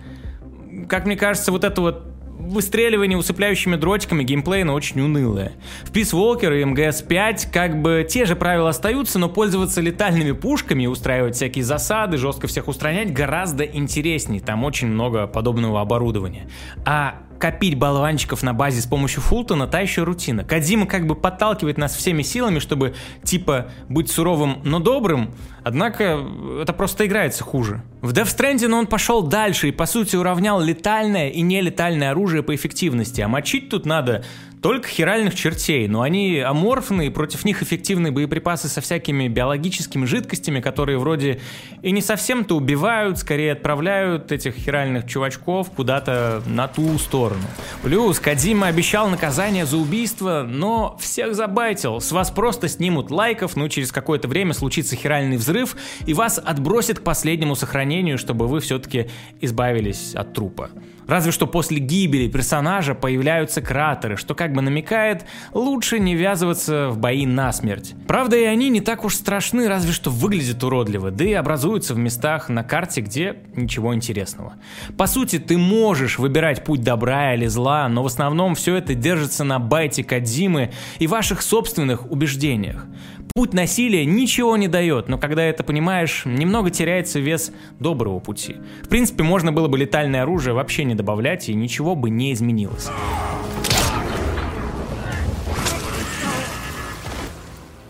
как 0.89 1.05
мне 1.05 1.15
кажется, 1.15 1.53
вот 1.53 1.63
это 1.63 1.79
вот 1.79 2.10
выстреливание 2.41 3.17
усыпляющими 3.17 3.75
дротиками 3.75 4.23
геймплейно 4.23 4.73
очень 4.73 5.01
унылое. 5.01 5.53
В 5.83 5.91
Peace 5.91 6.13
Walker 6.13 6.59
и 6.59 6.63
MGS5 6.63 7.51
как 7.51 7.81
бы 7.81 8.05
те 8.07 8.25
же 8.25 8.35
правила 8.35 8.69
остаются, 8.69 9.19
но 9.19 9.29
пользоваться 9.29 9.81
летальными 9.81 10.31
пушками 10.31 10.85
устраивать 10.85 11.35
всякие 11.35 11.63
засады, 11.63 12.17
жестко 12.17 12.47
всех 12.47 12.67
устранять 12.67 13.13
гораздо 13.13 13.63
интереснее. 13.63 14.41
Там 14.41 14.63
очень 14.63 14.87
много 14.87 15.27
подобного 15.27 15.81
оборудования. 15.81 16.47
А 16.85 17.21
копить 17.41 17.75
болванчиков 17.75 18.43
на 18.43 18.53
базе 18.53 18.81
с 18.81 18.85
помощью 18.85 19.21
Фултона, 19.23 19.65
та 19.65 19.79
еще 19.79 20.03
рутина. 20.03 20.43
Кадима 20.43 20.85
как 20.85 21.07
бы 21.07 21.15
подталкивает 21.15 21.79
нас 21.79 21.95
всеми 21.95 22.21
силами, 22.21 22.59
чтобы 22.59 22.93
типа 23.23 23.71
быть 23.89 24.11
суровым, 24.11 24.61
но 24.63 24.79
добрым, 24.79 25.33
однако 25.63 26.23
это 26.61 26.71
просто 26.71 27.07
играется 27.07 27.43
хуже. 27.43 27.81
В 28.01 28.13
Death 28.13 28.37
Stranding 28.37 28.71
он 28.71 28.85
пошел 28.85 29.23
дальше 29.23 29.69
и 29.69 29.71
по 29.71 29.87
сути 29.87 30.15
уравнял 30.15 30.61
летальное 30.61 31.29
и 31.29 31.41
нелетальное 31.41 32.11
оружие 32.11 32.43
по 32.43 32.53
эффективности, 32.53 33.21
а 33.21 33.27
мочить 33.27 33.69
тут 33.69 33.87
надо 33.87 34.23
только 34.61 34.87
хиральных 34.87 35.33
чертей, 35.33 35.87
но 35.87 36.01
они 36.01 36.39
аморфные, 36.39 37.09
против 37.09 37.45
них 37.45 37.63
эффективны 37.63 38.11
боеприпасы 38.11 38.67
со 38.67 38.79
всякими 38.79 39.27
биологическими 39.27 40.05
жидкостями, 40.05 40.59
которые 40.59 40.99
вроде 40.99 41.41
и 41.81 41.91
не 41.91 42.01
совсем-то 42.01 42.55
убивают, 42.55 43.17
скорее 43.17 43.53
отправляют 43.53 44.31
этих 44.31 44.55
хиральных 44.55 45.07
чувачков 45.07 45.71
куда-то 45.71 46.43
на 46.45 46.67
ту 46.67 46.97
сторону. 46.99 47.41
Плюс 47.81 48.19
Кадима 48.19 48.67
обещал 48.67 49.09
наказание 49.09 49.65
за 49.65 49.77
убийство, 49.77 50.45
но 50.47 50.95
всех 50.99 51.33
забайтил. 51.33 51.99
С 51.99 52.11
вас 52.11 52.29
просто 52.29 52.67
снимут 52.67 53.09
лайков, 53.09 53.55
ну 53.55 53.67
через 53.67 53.91
какое-то 53.91 54.27
время 54.27 54.53
случится 54.53 54.95
хиральный 54.95 55.37
взрыв, 55.37 55.75
и 56.05 56.13
вас 56.13 56.39
отбросит 56.43 56.99
к 56.99 57.03
последнему 57.03 57.55
сохранению, 57.55 58.19
чтобы 58.19 58.47
вы 58.47 58.59
все-таки 58.59 59.09
избавились 59.39 60.13
от 60.13 60.33
трупа. 60.33 60.69
Разве 61.11 61.33
что 61.33 61.45
после 61.45 61.79
гибели 61.79 62.29
персонажа 62.29 62.95
появляются 62.95 63.61
кратеры, 63.61 64.15
что 64.15 64.33
как 64.33 64.53
бы 64.53 64.61
намекает, 64.61 65.25
лучше 65.51 65.99
не 65.99 66.15
ввязываться 66.15 66.87
в 66.87 66.99
бои 66.99 67.25
насмерть. 67.25 67.95
Правда, 68.07 68.37
и 68.37 68.45
они 68.45 68.69
не 68.69 68.79
так 68.79 69.03
уж 69.03 69.15
страшны, 69.15 69.67
разве 69.67 69.91
что 69.91 70.09
выглядят 70.09 70.63
уродливо, 70.63 71.11
да 71.11 71.25
и 71.25 71.33
образуются 71.33 71.95
в 71.95 71.97
местах 71.97 72.47
на 72.47 72.63
карте, 72.63 73.01
где 73.01 73.39
ничего 73.57 73.93
интересного. 73.93 74.53
По 74.97 75.05
сути, 75.05 75.37
ты 75.37 75.57
можешь 75.57 76.17
выбирать 76.17 76.63
путь 76.63 76.81
добра 76.81 77.33
или 77.33 77.47
зла, 77.47 77.89
но 77.89 78.03
в 78.03 78.05
основном 78.05 78.55
все 78.55 78.77
это 78.77 78.95
держится 78.95 79.43
на 79.43 79.59
байте 79.59 80.05
Кадзимы 80.05 80.71
и 80.99 81.07
ваших 81.07 81.41
собственных 81.41 82.09
убеждениях. 82.09 82.85
Путь 83.33 83.53
насилия 83.53 84.05
ничего 84.05 84.57
не 84.57 84.67
дает, 84.67 85.07
но 85.07 85.17
когда 85.17 85.43
это 85.43 85.63
понимаешь, 85.63 86.23
немного 86.25 86.69
теряется 86.69 87.19
вес 87.19 87.53
доброго 87.79 88.19
пути. 88.19 88.57
В 88.83 88.89
принципе, 88.89 89.23
можно 89.23 89.53
было 89.53 89.69
бы 89.69 89.77
летальное 89.77 90.23
оружие 90.23 90.53
вообще 90.53 90.83
не 90.83 90.95
добавлять, 91.01 91.49
и 91.49 91.53
ничего 91.53 91.95
бы 91.95 92.09
не 92.09 92.31
изменилось. 92.33 92.89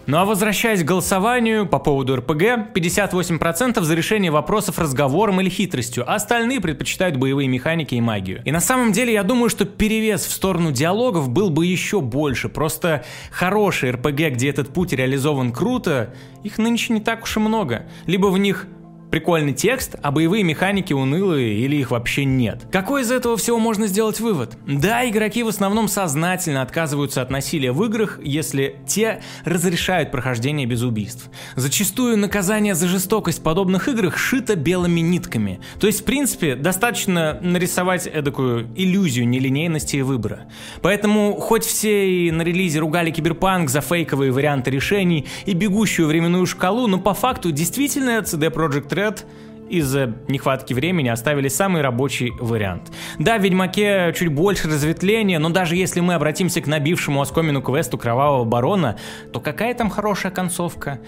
Ну 0.07 0.17
а 0.17 0.25
возвращаясь 0.25 0.81
к 0.83 0.85
голосованию 0.85 1.65
по 1.65 1.79
поводу 1.79 2.17
РПГ, 2.17 2.73
58% 2.75 3.81
за 3.81 3.93
решение 3.95 4.29
вопросов 4.29 4.79
разговором 4.79 5.39
или 5.39 5.49
хитростью, 5.49 6.03
а 6.05 6.15
остальные 6.15 6.59
предпочитают 6.59 7.15
боевые 7.15 7.47
механики 7.47 7.95
и 7.95 8.01
магию. 8.01 8.41
И 8.43 8.51
на 8.51 8.59
самом 8.59 8.91
деле 8.91 9.13
я 9.13 9.23
думаю, 9.23 9.49
что 9.49 9.63
перевес 9.63 10.25
в 10.25 10.31
сторону 10.33 10.71
диалогов 10.71 11.29
был 11.29 11.49
бы 11.49 11.65
еще 11.65 12.01
больше. 12.01 12.49
Просто 12.49 13.05
хорошие 13.31 13.93
РПГ, 13.93 14.33
где 14.33 14.49
этот 14.49 14.73
путь 14.73 14.91
реализован 14.91 15.53
круто, 15.53 16.13
их 16.43 16.57
нынче 16.57 16.93
не 16.93 16.99
так 16.99 17.23
уж 17.23 17.37
и 17.37 17.39
много. 17.39 17.85
Либо 18.05 18.27
в 18.27 18.37
них 18.37 18.67
прикольный 19.11 19.53
текст, 19.53 19.95
а 20.01 20.11
боевые 20.11 20.43
механики 20.43 20.93
унылые 20.93 21.53
или 21.53 21.75
их 21.75 21.91
вообще 21.91 22.25
нет. 22.25 22.65
Какой 22.71 23.01
из 23.01 23.11
этого 23.11 23.35
всего 23.37 23.59
можно 23.59 23.85
сделать 23.87 24.19
вывод? 24.19 24.57
Да, 24.65 25.07
игроки 25.07 25.43
в 25.43 25.49
основном 25.49 25.87
сознательно 25.89 26.61
отказываются 26.61 27.21
от 27.21 27.29
насилия 27.29 27.73
в 27.73 27.83
играх, 27.83 28.19
если 28.23 28.77
те 28.87 29.21
разрешают 29.43 30.11
прохождение 30.11 30.65
без 30.65 30.81
убийств. 30.81 31.29
Зачастую 31.55 32.17
наказание 32.17 32.74
за 32.74 32.87
жестокость 32.87 33.39
в 33.39 33.43
подобных 33.43 33.89
играх 33.89 34.17
шито 34.17 34.55
белыми 34.55 35.01
нитками. 35.01 35.59
То 35.79 35.87
есть, 35.87 36.01
в 36.01 36.03
принципе, 36.05 36.55
достаточно 36.55 37.37
нарисовать 37.41 38.07
эдакую 38.07 38.69
иллюзию 38.75 39.27
нелинейности 39.27 39.97
и 39.97 40.01
выбора. 40.01 40.47
Поэтому, 40.81 41.35
хоть 41.35 41.65
все 41.65 42.09
и 42.09 42.31
на 42.31 42.43
релизе 42.43 42.79
ругали 42.79 43.11
Киберпанк 43.11 43.69
за 43.69 43.81
фейковые 43.81 44.31
варианты 44.31 44.71
решений 44.71 45.27
и 45.45 45.53
бегущую 45.53 46.07
временную 46.07 46.45
шкалу, 46.45 46.87
но 46.87 46.97
по 46.97 47.13
факту 47.13 47.51
действительно 47.51 48.19
CD 48.19 48.50
Projekt 48.53 48.89
Red 48.89 49.00
Red 49.01 49.25
из-за 49.70 50.14
нехватки 50.27 50.74
времени 50.74 51.07
оставили 51.07 51.48
самый 51.48 51.81
рабочий 51.81 52.31
вариант. 52.40 52.92
Да, 53.18 53.37
в 53.37 53.42
Ведьмаке 53.42 54.14
чуть 54.18 54.27
больше 54.27 54.68
разветвления, 54.68 55.40
но 55.40 55.50
даже 55.50 55.75
если 55.75 56.01
мы 56.01 56.14
обратимся 56.14 56.61
к 56.61 56.68
набившему 56.68 57.22
оскомину 57.22 57.61
квесту 57.61 57.98
Кровавого 57.98 58.44
Барона, 58.44 58.98
то 59.31 59.40
какая 59.40 59.74
там 59.74 59.90
хорошая 59.90 60.31
концовка? 60.31 61.00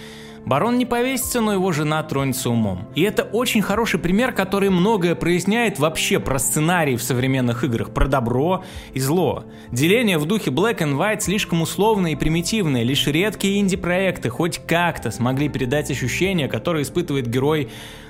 Барон 0.45 0.77
не 0.77 0.85
повесится, 0.85 1.39
но 1.39 1.53
его 1.53 1.71
жена 1.71 2.03
тронется 2.03 2.49
умом. 2.49 2.89
И 2.95 3.01
это 3.01 3.23
очень 3.23 3.61
хороший 3.61 3.99
пример, 3.99 4.33
который 4.33 4.69
многое 4.69 5.15
проясняет 5.15 5.79
вообще 5.79 6.19
про 6.19 6.37
сценарий 6.37 6.97
в 6.97 7.03
современных 7.03 7.63
играх, 7.63 7.91
про 7.91 8.07
добро 8.07 8.63
и 8.93 8.99
зло. 8.99 9.45
Деление 9.71 10.17
в 10.17 10.25
духе 10.25 10.51
Black 10.51 10.79
and 10.79 10.97
White 10.97 11.21
слишком 11.21 11.61
условное 11.61 12.11
и 12.11 12.15
примитивное, 12.15 12.83
лишь 12.83 13.07
редкие 13.07 13.59
инди-проекты 13.59 14.29
хоть 14.29 14.59
как-то 14.67 15.11
смогли 15.11 15.47
передать 15.47 15.89
ощущения, 15.89 16.47
которые 16.49 16.83
испытывает 16.83 17.27
герой 17.27 17.69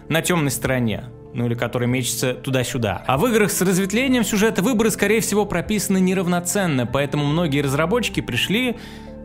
на 0.10 0.22
темной 0.22 0.52
стороне 0.52 1.06
ну 1.34 1.48
или 1.48 1.56
который 1.56 1.88
мечется 1.88 2.36
туда-сюда. 2.36 3.04
А 3.08 3.18
в 3.18 3.26
играх 3.26 3.52
с 3.52 3.60
разветвлением 3.62 4.24
сюжета 4.24 4.62
выборы, 4.62 4.92
скорее 4.92 5.20
всего, 5.20 5.46
прописаны 5.46 6.00
неравноценно, 6.00 6.86
поэтому 6.86 7.26
многие 7.26 7.62
разработчики 7.62 8.22
пришли, 8.22 8.78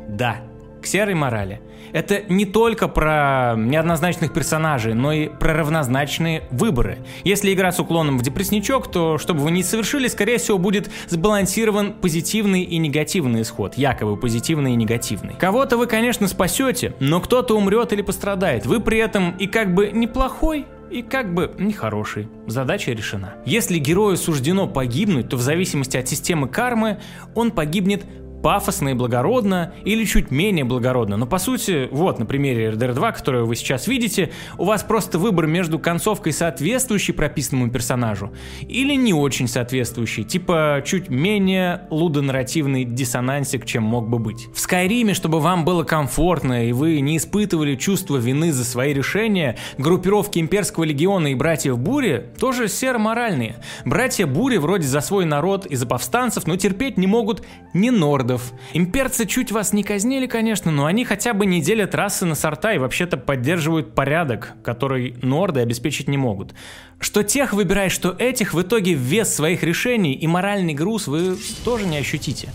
да, 0.09 0.39
к 0.83 0.87
серой 0.87 1.15
морали. 1.15 1.61
Это 1.93 2.23
не 2.29 2.45
только 2.45 2.89
про 2.89 3.55
неоднозначных 3.57 4.33
персонажей, 4.33 4.95
но 4.95 5.13
и 5.13 5.29
про 5.29 5.55
равнозначные 5.55 6.45
выборы. 6.51 6.99
Если 7.25 7.53
игра 7.53 7.73
с 7.73 7.81
уклоном 7.81 8.19
в 8.19 8.23
депрессничок, 8.23 8.91
то, 8.91 9.19
чтобы 9.19 9.41
вы 9.41 9.51
не 9.51 9.63
совершили, 9.63 10.09
скорее 10.09 10.39
всего, 10.39 10.59
будет 10.59 10.91
сбалансирован 11.09 11.95
позитивный 11.95 12.63
и 12.63 12.79
негативный 12.79 13.43
исход, 13.43 13.75
якобы 13.75 14.17
позитивный 14.17 14.73
и 14.73 14.77
негативный. 14.77 15.35
Кого-то 15.39 15.77
вы, 15.77 15.87
конечно, 15.87 16.29
спасете, 16.29 16.95
но 17.01 17.21
кто-то 17.21 17.57
умрет 17.57 17.93
или 17.93 18.03
пострадает. 18.03 18.67
Вы 18.67 18.81
при 18.81 18.99
этом 18.99 19.31
и 19.39 19.47
как 19.47 19.75
бы 19.75 19.91
неплохой, 19.91 20.67
и 20.91 21.03
как 21.03 21.35
бы 21.35 21.55
нехороший. 21.59 22.29
Задача 22.47 22.93
решена. 22.93 23.35
Если 23.45 23.79
герою 23.79 24.17
суждено 24.17 24.67
погибнуть, 24.67 25.29
то 25.29 25.37
в 25.37 25.41
зависимости 25.43 25.97
от 25.97 26.09
системы 26.09 26.49
кармы 26.49 26.99
он 27.35 27.51
погибнет 27.51 28.05
пафосно 28.43 28.91
и 28.91 28.95
благородно 28.95 29.73
или 29.85 30.05
чуть 30.05 30.31
менее 30.31 30.65
благородно. 30.65 31.17
Но 31.17 31.27
по 31.27 31.39
сути, 31.39 31.89
вот 31.91 32.19
на 32.19 32.27
примере 32.27 32.71
RDR 32.71 32.95
2, 32.95 33.13
который 33.13 33.45
вы 33.45 33.57
сейчас 33.57 33.87
видите, 33.87 34.31
у 34.57 34.65
вас 34.65 34.83
просто 34.83 35.19
выбор 35.19 35.47
между 35.47 35.79
концовкой 35.79 36.33
соответствующей 36.33 37.13
прописанному 37.13 37.71
персонажу 37.71 38.33
или 38.61 38.95
не 38.95 39.13
очень 39.13 39.49
соответствующей, 39.49 40.25
типа 40.25 40.83
чуть 40.85 41.09
менее 41.09 41.83
лудонарративный 41.91 42.85
диссонансик, 42.85 43.65
чем 43.65 43.83
мог 43.83 44.09
бы 44.09 44.19
быть. 44.19 44.47
В 44.55 44.61
Скайриме, 44.61 45.15
чтобы 45.15 45.41
вам 45.41 45.65
было 45.65 45.83
комфортно 45.83 46.67
и 46.67 46.73
вы 46.73 47.01
не 47.01 47.17
испытывали 47.17 47.75
чувство 47.75 48.17
вины 48.17 48.53
за 48.53 48.65
свои 48.65 48.93
решения, 48.93 49.57
группировки 49.79 50.39
Имперского 50.39 50.85
легиона 50.85 51.29
и 51.29 51.35
братьев 51.35 51.79
Бури 51.79 52.31
тоже 52.39 52.69
серо-моральные. 52.69 53.57
Братья 53.85 54.27
Бури 54.27 54.59
вроде 54.59 54.87
за 54.87 55.01
свой 55.01 55.25
народ 55.25 55.67
и 55.67 55.77
за 55.77 55.87
повстанцев, 55.87 56.47
но 56.47 56.57
терпеть 56.57 56.97
не 56.99 57.07
могут 57.07 57.45
ни 57.75 57.91
Норд, 57.91 58.28
лордов. 58.29 58.53
Имперцы 58.73 59.27
чуть 59.27 59.53
вас 59.53 59.73
не 59.73 59.83
казнили, 59.83 60.27
конечно, 60.27 60.71
но 60.71 60.87
они 60.87 61.05
хотя 61.05 61.33
бы 61.33 61.47
не 61.47 61.61
делят 61.61 61.95
расы 61.95 62.27
на 62.27 62.35
сорта 62.35 62.73
и 62.75 62.79
вообще-то 62.79 63.17
поддерживают 63.17 63.95
порядок, 63.95 64.55
который 64.63 65.17
норды 65.23 65.61
обеспечить 65.61 66.09
не 66.09 66.17
могут. 66.17 66.55
Что 67.01 67.23
тех 67.23 67.53
выбирай, 67.53 67.89
что 67.89 68.15
этих, 68.19 68.55
в 68.55 68.63
итоге 68.63 68.95
вес 68.95 69.35
своих 69.35 69.63
решений 69.63 70.13
и 70.13 70.27
моральный 70.27 70.75
груз 70.75 71.07
вы 71.07 71.37
тоже 71.65 71.87
не 71.87 71.99
ощутите. 71.99 72.49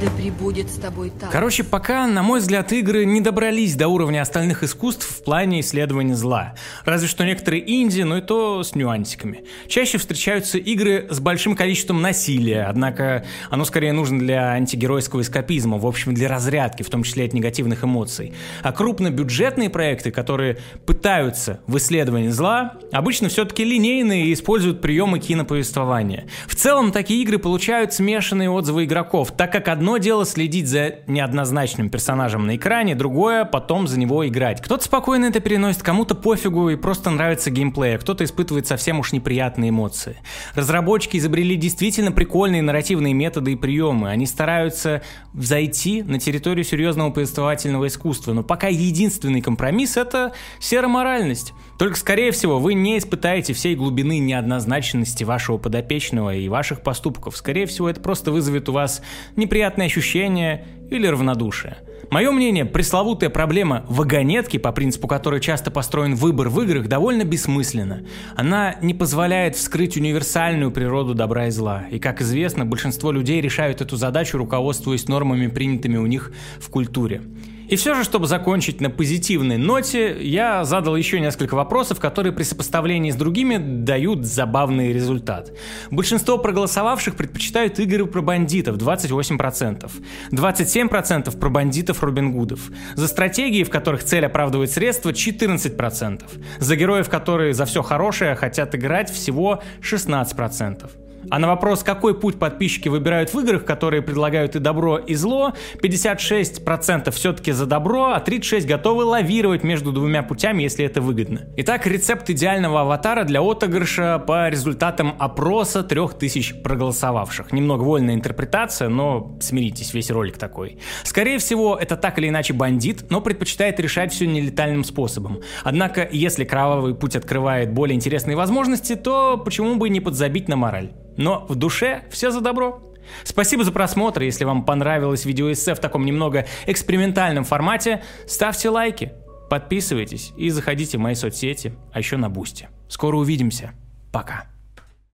Да 0.00 0.06
при 0.16 0.28
И 0.28 0.30
будет 0.30 0.70
с 0.70 0.76
тобой 0.76 1.10
так. 1.10 1.30
Короче, 1.30 1.64
пока, 1.64 2.06
на 2.06 2.22
мой 2.22 2.38
взгляд, 2.38 2.72
игры 2.72 3.04
не 3.04 3.20
добрались 3.20 3.74
до 3.74 3.88
уровня 3.88 4.20
остальных 4.20 4.62
искусств 4.62 5.08
в 5.08 5.24
плане 5.24 5.60
исследования 5.60 6.14
зла. 6.14 6.54
Разве 6.84 7.08
что 7.08 7.24
некоторые 7.24 7.68
инди, 7.68 8.02
но 8.02 8.18
и 8.18 8.20
то 8.20 8.62
с 8.62 8.74
нюансиками. 8.74 9.44
Чаще 9.66 9.98
встречаются 9.98 10.58
игры 10.58 11.08
с 11.10 11.18
большим 11.18 11.56
количеством 11.56 12.00
насилия, 12.02 12.64
однако 12.68 13.24
оно 13.50 13.64
скорее 13.64 13.92
нужно 13.92 14.18
для 14.18 14.50
антигеройского 14.50 15.22
эскапизма, 15.22 15.78
в 15.78 15.86
общем, 15.86 16.14
для 16.14 16.28
разрядки, 16.28 16.82
в 16.82 16.90
том 16.90 17.02
числе 17.02 17.24
от 17.24 17.32
негативных 17.32 17.82
эмоций. 17.82 18.34
А 18.62 18.72
крупнобюджетные 18.72 19.70
проекты, 19.70 20.10
которые 20.10 20.58
пытаются 20.86 21.60
в 21.66 21.76
исследовании 21.78 22.28
зла, 22.28 22.74
обычно 22.92 23.28
все-таки 23.30 23.64
линейные 23.64 24.26
и 24.26 24.32
используют 24.32 24.80
приемы 24.80 25.18
киноповествования. 25.18 26.26
В 26.46 26.54
целом, 26.54 26.92
такие 26.92 27.22
игры 27.22 27.38
получают 27.38 27.94
смешанные 27.94 28.50
отзывы 28.50 28.84
игроков, 28.84 29.32
так 29.32 29.50
как 29.50 29.68
одно 29.88 29.96
дело 29.96 30.26
следить 30.26 30.68
за 30.68 30.96
неоднозначным 31.06 31.88
персонажем 31.88 32.46
на 32.46 32.56
экране, 32.56 32.94
другое 32.94 33.46
потом 33.46 33.88
за 33.88 33.98
него 33.98 34.28
играть. 34.28 34.60
Кто-то 34.60 34.84
спокойно 34.84 35.24
это 35.24 35.40
переносит, 35.40 35.82
кому-то 35.82 36.14
пофигу 36.14 36.68
и 36.68 36.76
просто 36.76 37.08
нравится 37.08 37.50
геймплей, 37.50 37.96
а 37.96 37.98
кто-то 37.98 38.22
испытывает 38.22 38.66
совсем 38.66 38.98
уж 39.00 39.12
неприятные 39.12 39.70
эмоции. 39.70 40.18
Разработчики 40.54 41.16
изобрели 41.16 41.56
действительно 41.56 42.12
прикольные 42.12 42.60
нарративные 42.60 43.14
методы 43.14 43.52
и 43.52 43.56
приемы. 43.56 44.10
Они 44.10 44.26
стараются 44.26 45.00
зайти 45.32 46.02
на 46.02 46.20
территорию 46.20 46.64
серьезного 46.64 47.08
повествовательного 47.08 47.86
искусства, 47.86 48.34
но 48.34 48.42
пока 48.42 48.68
единственный 48.68 49.40
компромисс— 49.40 49.96
это 49.96 50.32
сероморальность. 50.60 51.54
Только, 51.78 51.96
скорее 51.96 52.32
всего, 52.32 52.58
вы 52.58 52.74
не 52.74 52.98
испытаете 52.98 53.52
всей 53.52 53.76
глубины 53.76 54.18
неоднозначности 54.18 55.22
вашего 55.22 55.58
подопечного 55.58 56.34
и 56.34 56.48
ваших 56.48 56.80
поступков. 56.82 57.36
Скорее 57.36 57.66
всего, 57.66 57.88
это 57.88 58.00
просто 58.00 58.32
вызовет 58.32 58.68
у 58.68 58.72
вас 58.72 59.00
неприятные 59.36 59.86
ощущения 59.86 60.66
или 60.90 61.06
равнодушие. 61.06 61.78
Мое 62.10 62.32
мнение, 62.32 62.64
пресловутая 62.64 63.30
проблема 63.30 63.84
вагонетки, 63.88 64.56
по 64.56 64.72
принципу 64.72 65.06
которой 65.06 65.40
часто 65.40 65.70
построен 65.70 66.14
выбор 66.14 66.48
в 66.48 66.60
играх, 66.62 66.88
довольно 66.88 67.24
бессмысленна. 67.24 68.06
Она 68.34 68.76
не 68.80 68.94
позволяет 68.94 69.54
вскрыть 69.54 69.96
универсальную 69.96 70.72
природу 70.72 71.14
добра 71.14 71.46
и 71.46 71.50
зла. 71.50 71.84
И, 71.90 71.98
как 71.98 72.22
известно, 72.22 72.64
большинство 72.64 73.12
людей 73.12 73.40
решают 73.40 73.82
эту 73.82 73.96
задачу, 73.96 74.38
руководствуясь 74.38 75.06
нормами, 75.06 75.46
принятыми 75.46 75.98
у 75.98 76.06
них 76.06 76.32
в 76.58 76.70
культуре. 76.70 77.22
И 77.68 77.76
все 77.76 77.94
же, 77.94 78.02
чтобы 78.02 78.26
закончить 78.26 78.80
на 78.80 78.88
позитивной 78.88 79.58
ноте, 79.58 80.16
я 80.22 80.64
задал 80.64 80.96
еще 80.96 81.20
несколько 81.20 81.54
вопросов, 81.54 82.00
которые 82.00 82.32
при 82.32 82.42
сопоставлении 82.42 83.10
с 83.10 83.14
другими 83.14 83.58
дают 83.58 84.24
забавный 84.24 84.92
результат. 84.92 85.52
Большинство 85.90 86.38
проголосовавших 86.38 87.14
предпочитают 87.14 87.78
игры 87.78 88.06
про 88.06 88.22
бандитов 88.22 88.76
28%, 88.76 89.90
27% 90.32 91.38
про 91.38 91.50
бандитов 91.50 92.02
Робин 92.02 92.32
Гудов, 92.32 92.70
за 92.94 93.06
стратегии, 93.06 93.64
в 93.64 93.70
которых 93.70 94.02
цель 94.02 94.24
оправдывает 94.24 94.70
средства 94.70 95.10
14%, 95.10 96.22
за 96.58 96.76
героев, 96.76 97.10
которые 97.10 97.52
за 97.52 97.66
все 97.66 97.82
хорошее 97.82 98.34
хотят 98.34 98.74
играть 98.74 99.10
всего 99.10 99.62
16%. 99.82 101.07
А 101.30 101.38
на 101.38 101.48
вопрос, 101.48 101.82
какой 101.82 102.18
путь 102.18 102.38
подписчики 102.38 102.88
выбирают 102.88 103.34
в 103.34 103.40
играх, 103.40 103.64
которые 103.64 104.02
предлагают 104.02 104.56
и 104.56 104.58
добро, 104.58 104.98
и 104.98 105.14
зло, 105.14 105.52
56% 105.82 107.10
все-таки 107.10 107.52
за 107.52 107.66
добро, 107.66 108.12
а 108.14 108.22
36% 108.24 108.66
готовы 108.66 109.04
лавировать 109.04 109.64
между 109.64 109.92
двумя 109.92 110.22
путями, 110.22 110.62
если 110.62 110.84
это 110.84 111.00
выгодно. 111.00 111.46
Итак, 111.56 111.86
рецепт 111.86 112.30
идеального 112.30 112.82
аватара 112.82 113.24
для 113.24 113.42
отыгрыша 113.42 114.18
по 114.18 114.48
результатам 114.48 115.14
опроса 115.18 115.82
3000 115.82 116.62
проголосовавших. 116.62 117.52
Немного 117.52 117.82
вольная 117.82 118.14
интерпретация, 118.14 118.88
но 118.88 119.36
смиритесь, 119.40 119.94
весь 119.94 120.10
ролик 120.10 120.38
такой. 120.38 120.78
Скорее 121.02 121.38
всего, 121.38 121.76
это 121.76 121.96
так 121.96 122.18
или 122.18 122.28
иначе 122.28 122.52
бандит, 122.52 123.10
но 123.10 123.20
предпочитает 123.20 123.80
решать 123.80 124.12
все 124.12 124.26
нелетальным 124.26 124.84
способом. 124.84 125.40
Однако, 125.64 126.08
если 126.10 126.44
кровавый 126.44 126.94
путь 126.94 127.16
открывает 127.16 127.72
более 127.72 127.96
интересные 127.96 128.36
возможности, 128.36 128.94
то 128.96 129.36
почему 129.36 129.76
бы 129.76 129.88
не 129.88 130.00
подзабить 130.00 130.48
на 130.48 130.56
мораль? 130.56 130.92
Но 131.18 131.44
в 131.48 131.54
душе 131.56 132.04
все 132.10 132.30
за 132.30 132.40
добро. 132.40 132.80
Спасибо 133.24 133.64
за 133.64 133.72
просмотр. 133.72 134.22
Если 134.22 134.44
вам 134.44 134.64
понравилось 134.64 135.24
видеоэссе 135.24 135.74
в 135.74 135.80
таком 135.80 136.06
немного 136.06 136.46
экспериментальном 136.66 137.44
формате, 137.44 138.02
ставьте 138.26 138.70
лайки, 138.70 139.12
подписывайтесь 139.50 140.32
и 140.36 140.48
заходите 140.50 140.96
в 140.96 141.00
мои 141.00 141.14
соцсети, 141.14 141.74
а 141.92 141.98
еще 141.98 142.16
на 142.16 142.30
Boosty. 142.30 142.68
Скоро 142.88 143.16
увидимся. 143.16 143.72
Пока. 144.12 144.46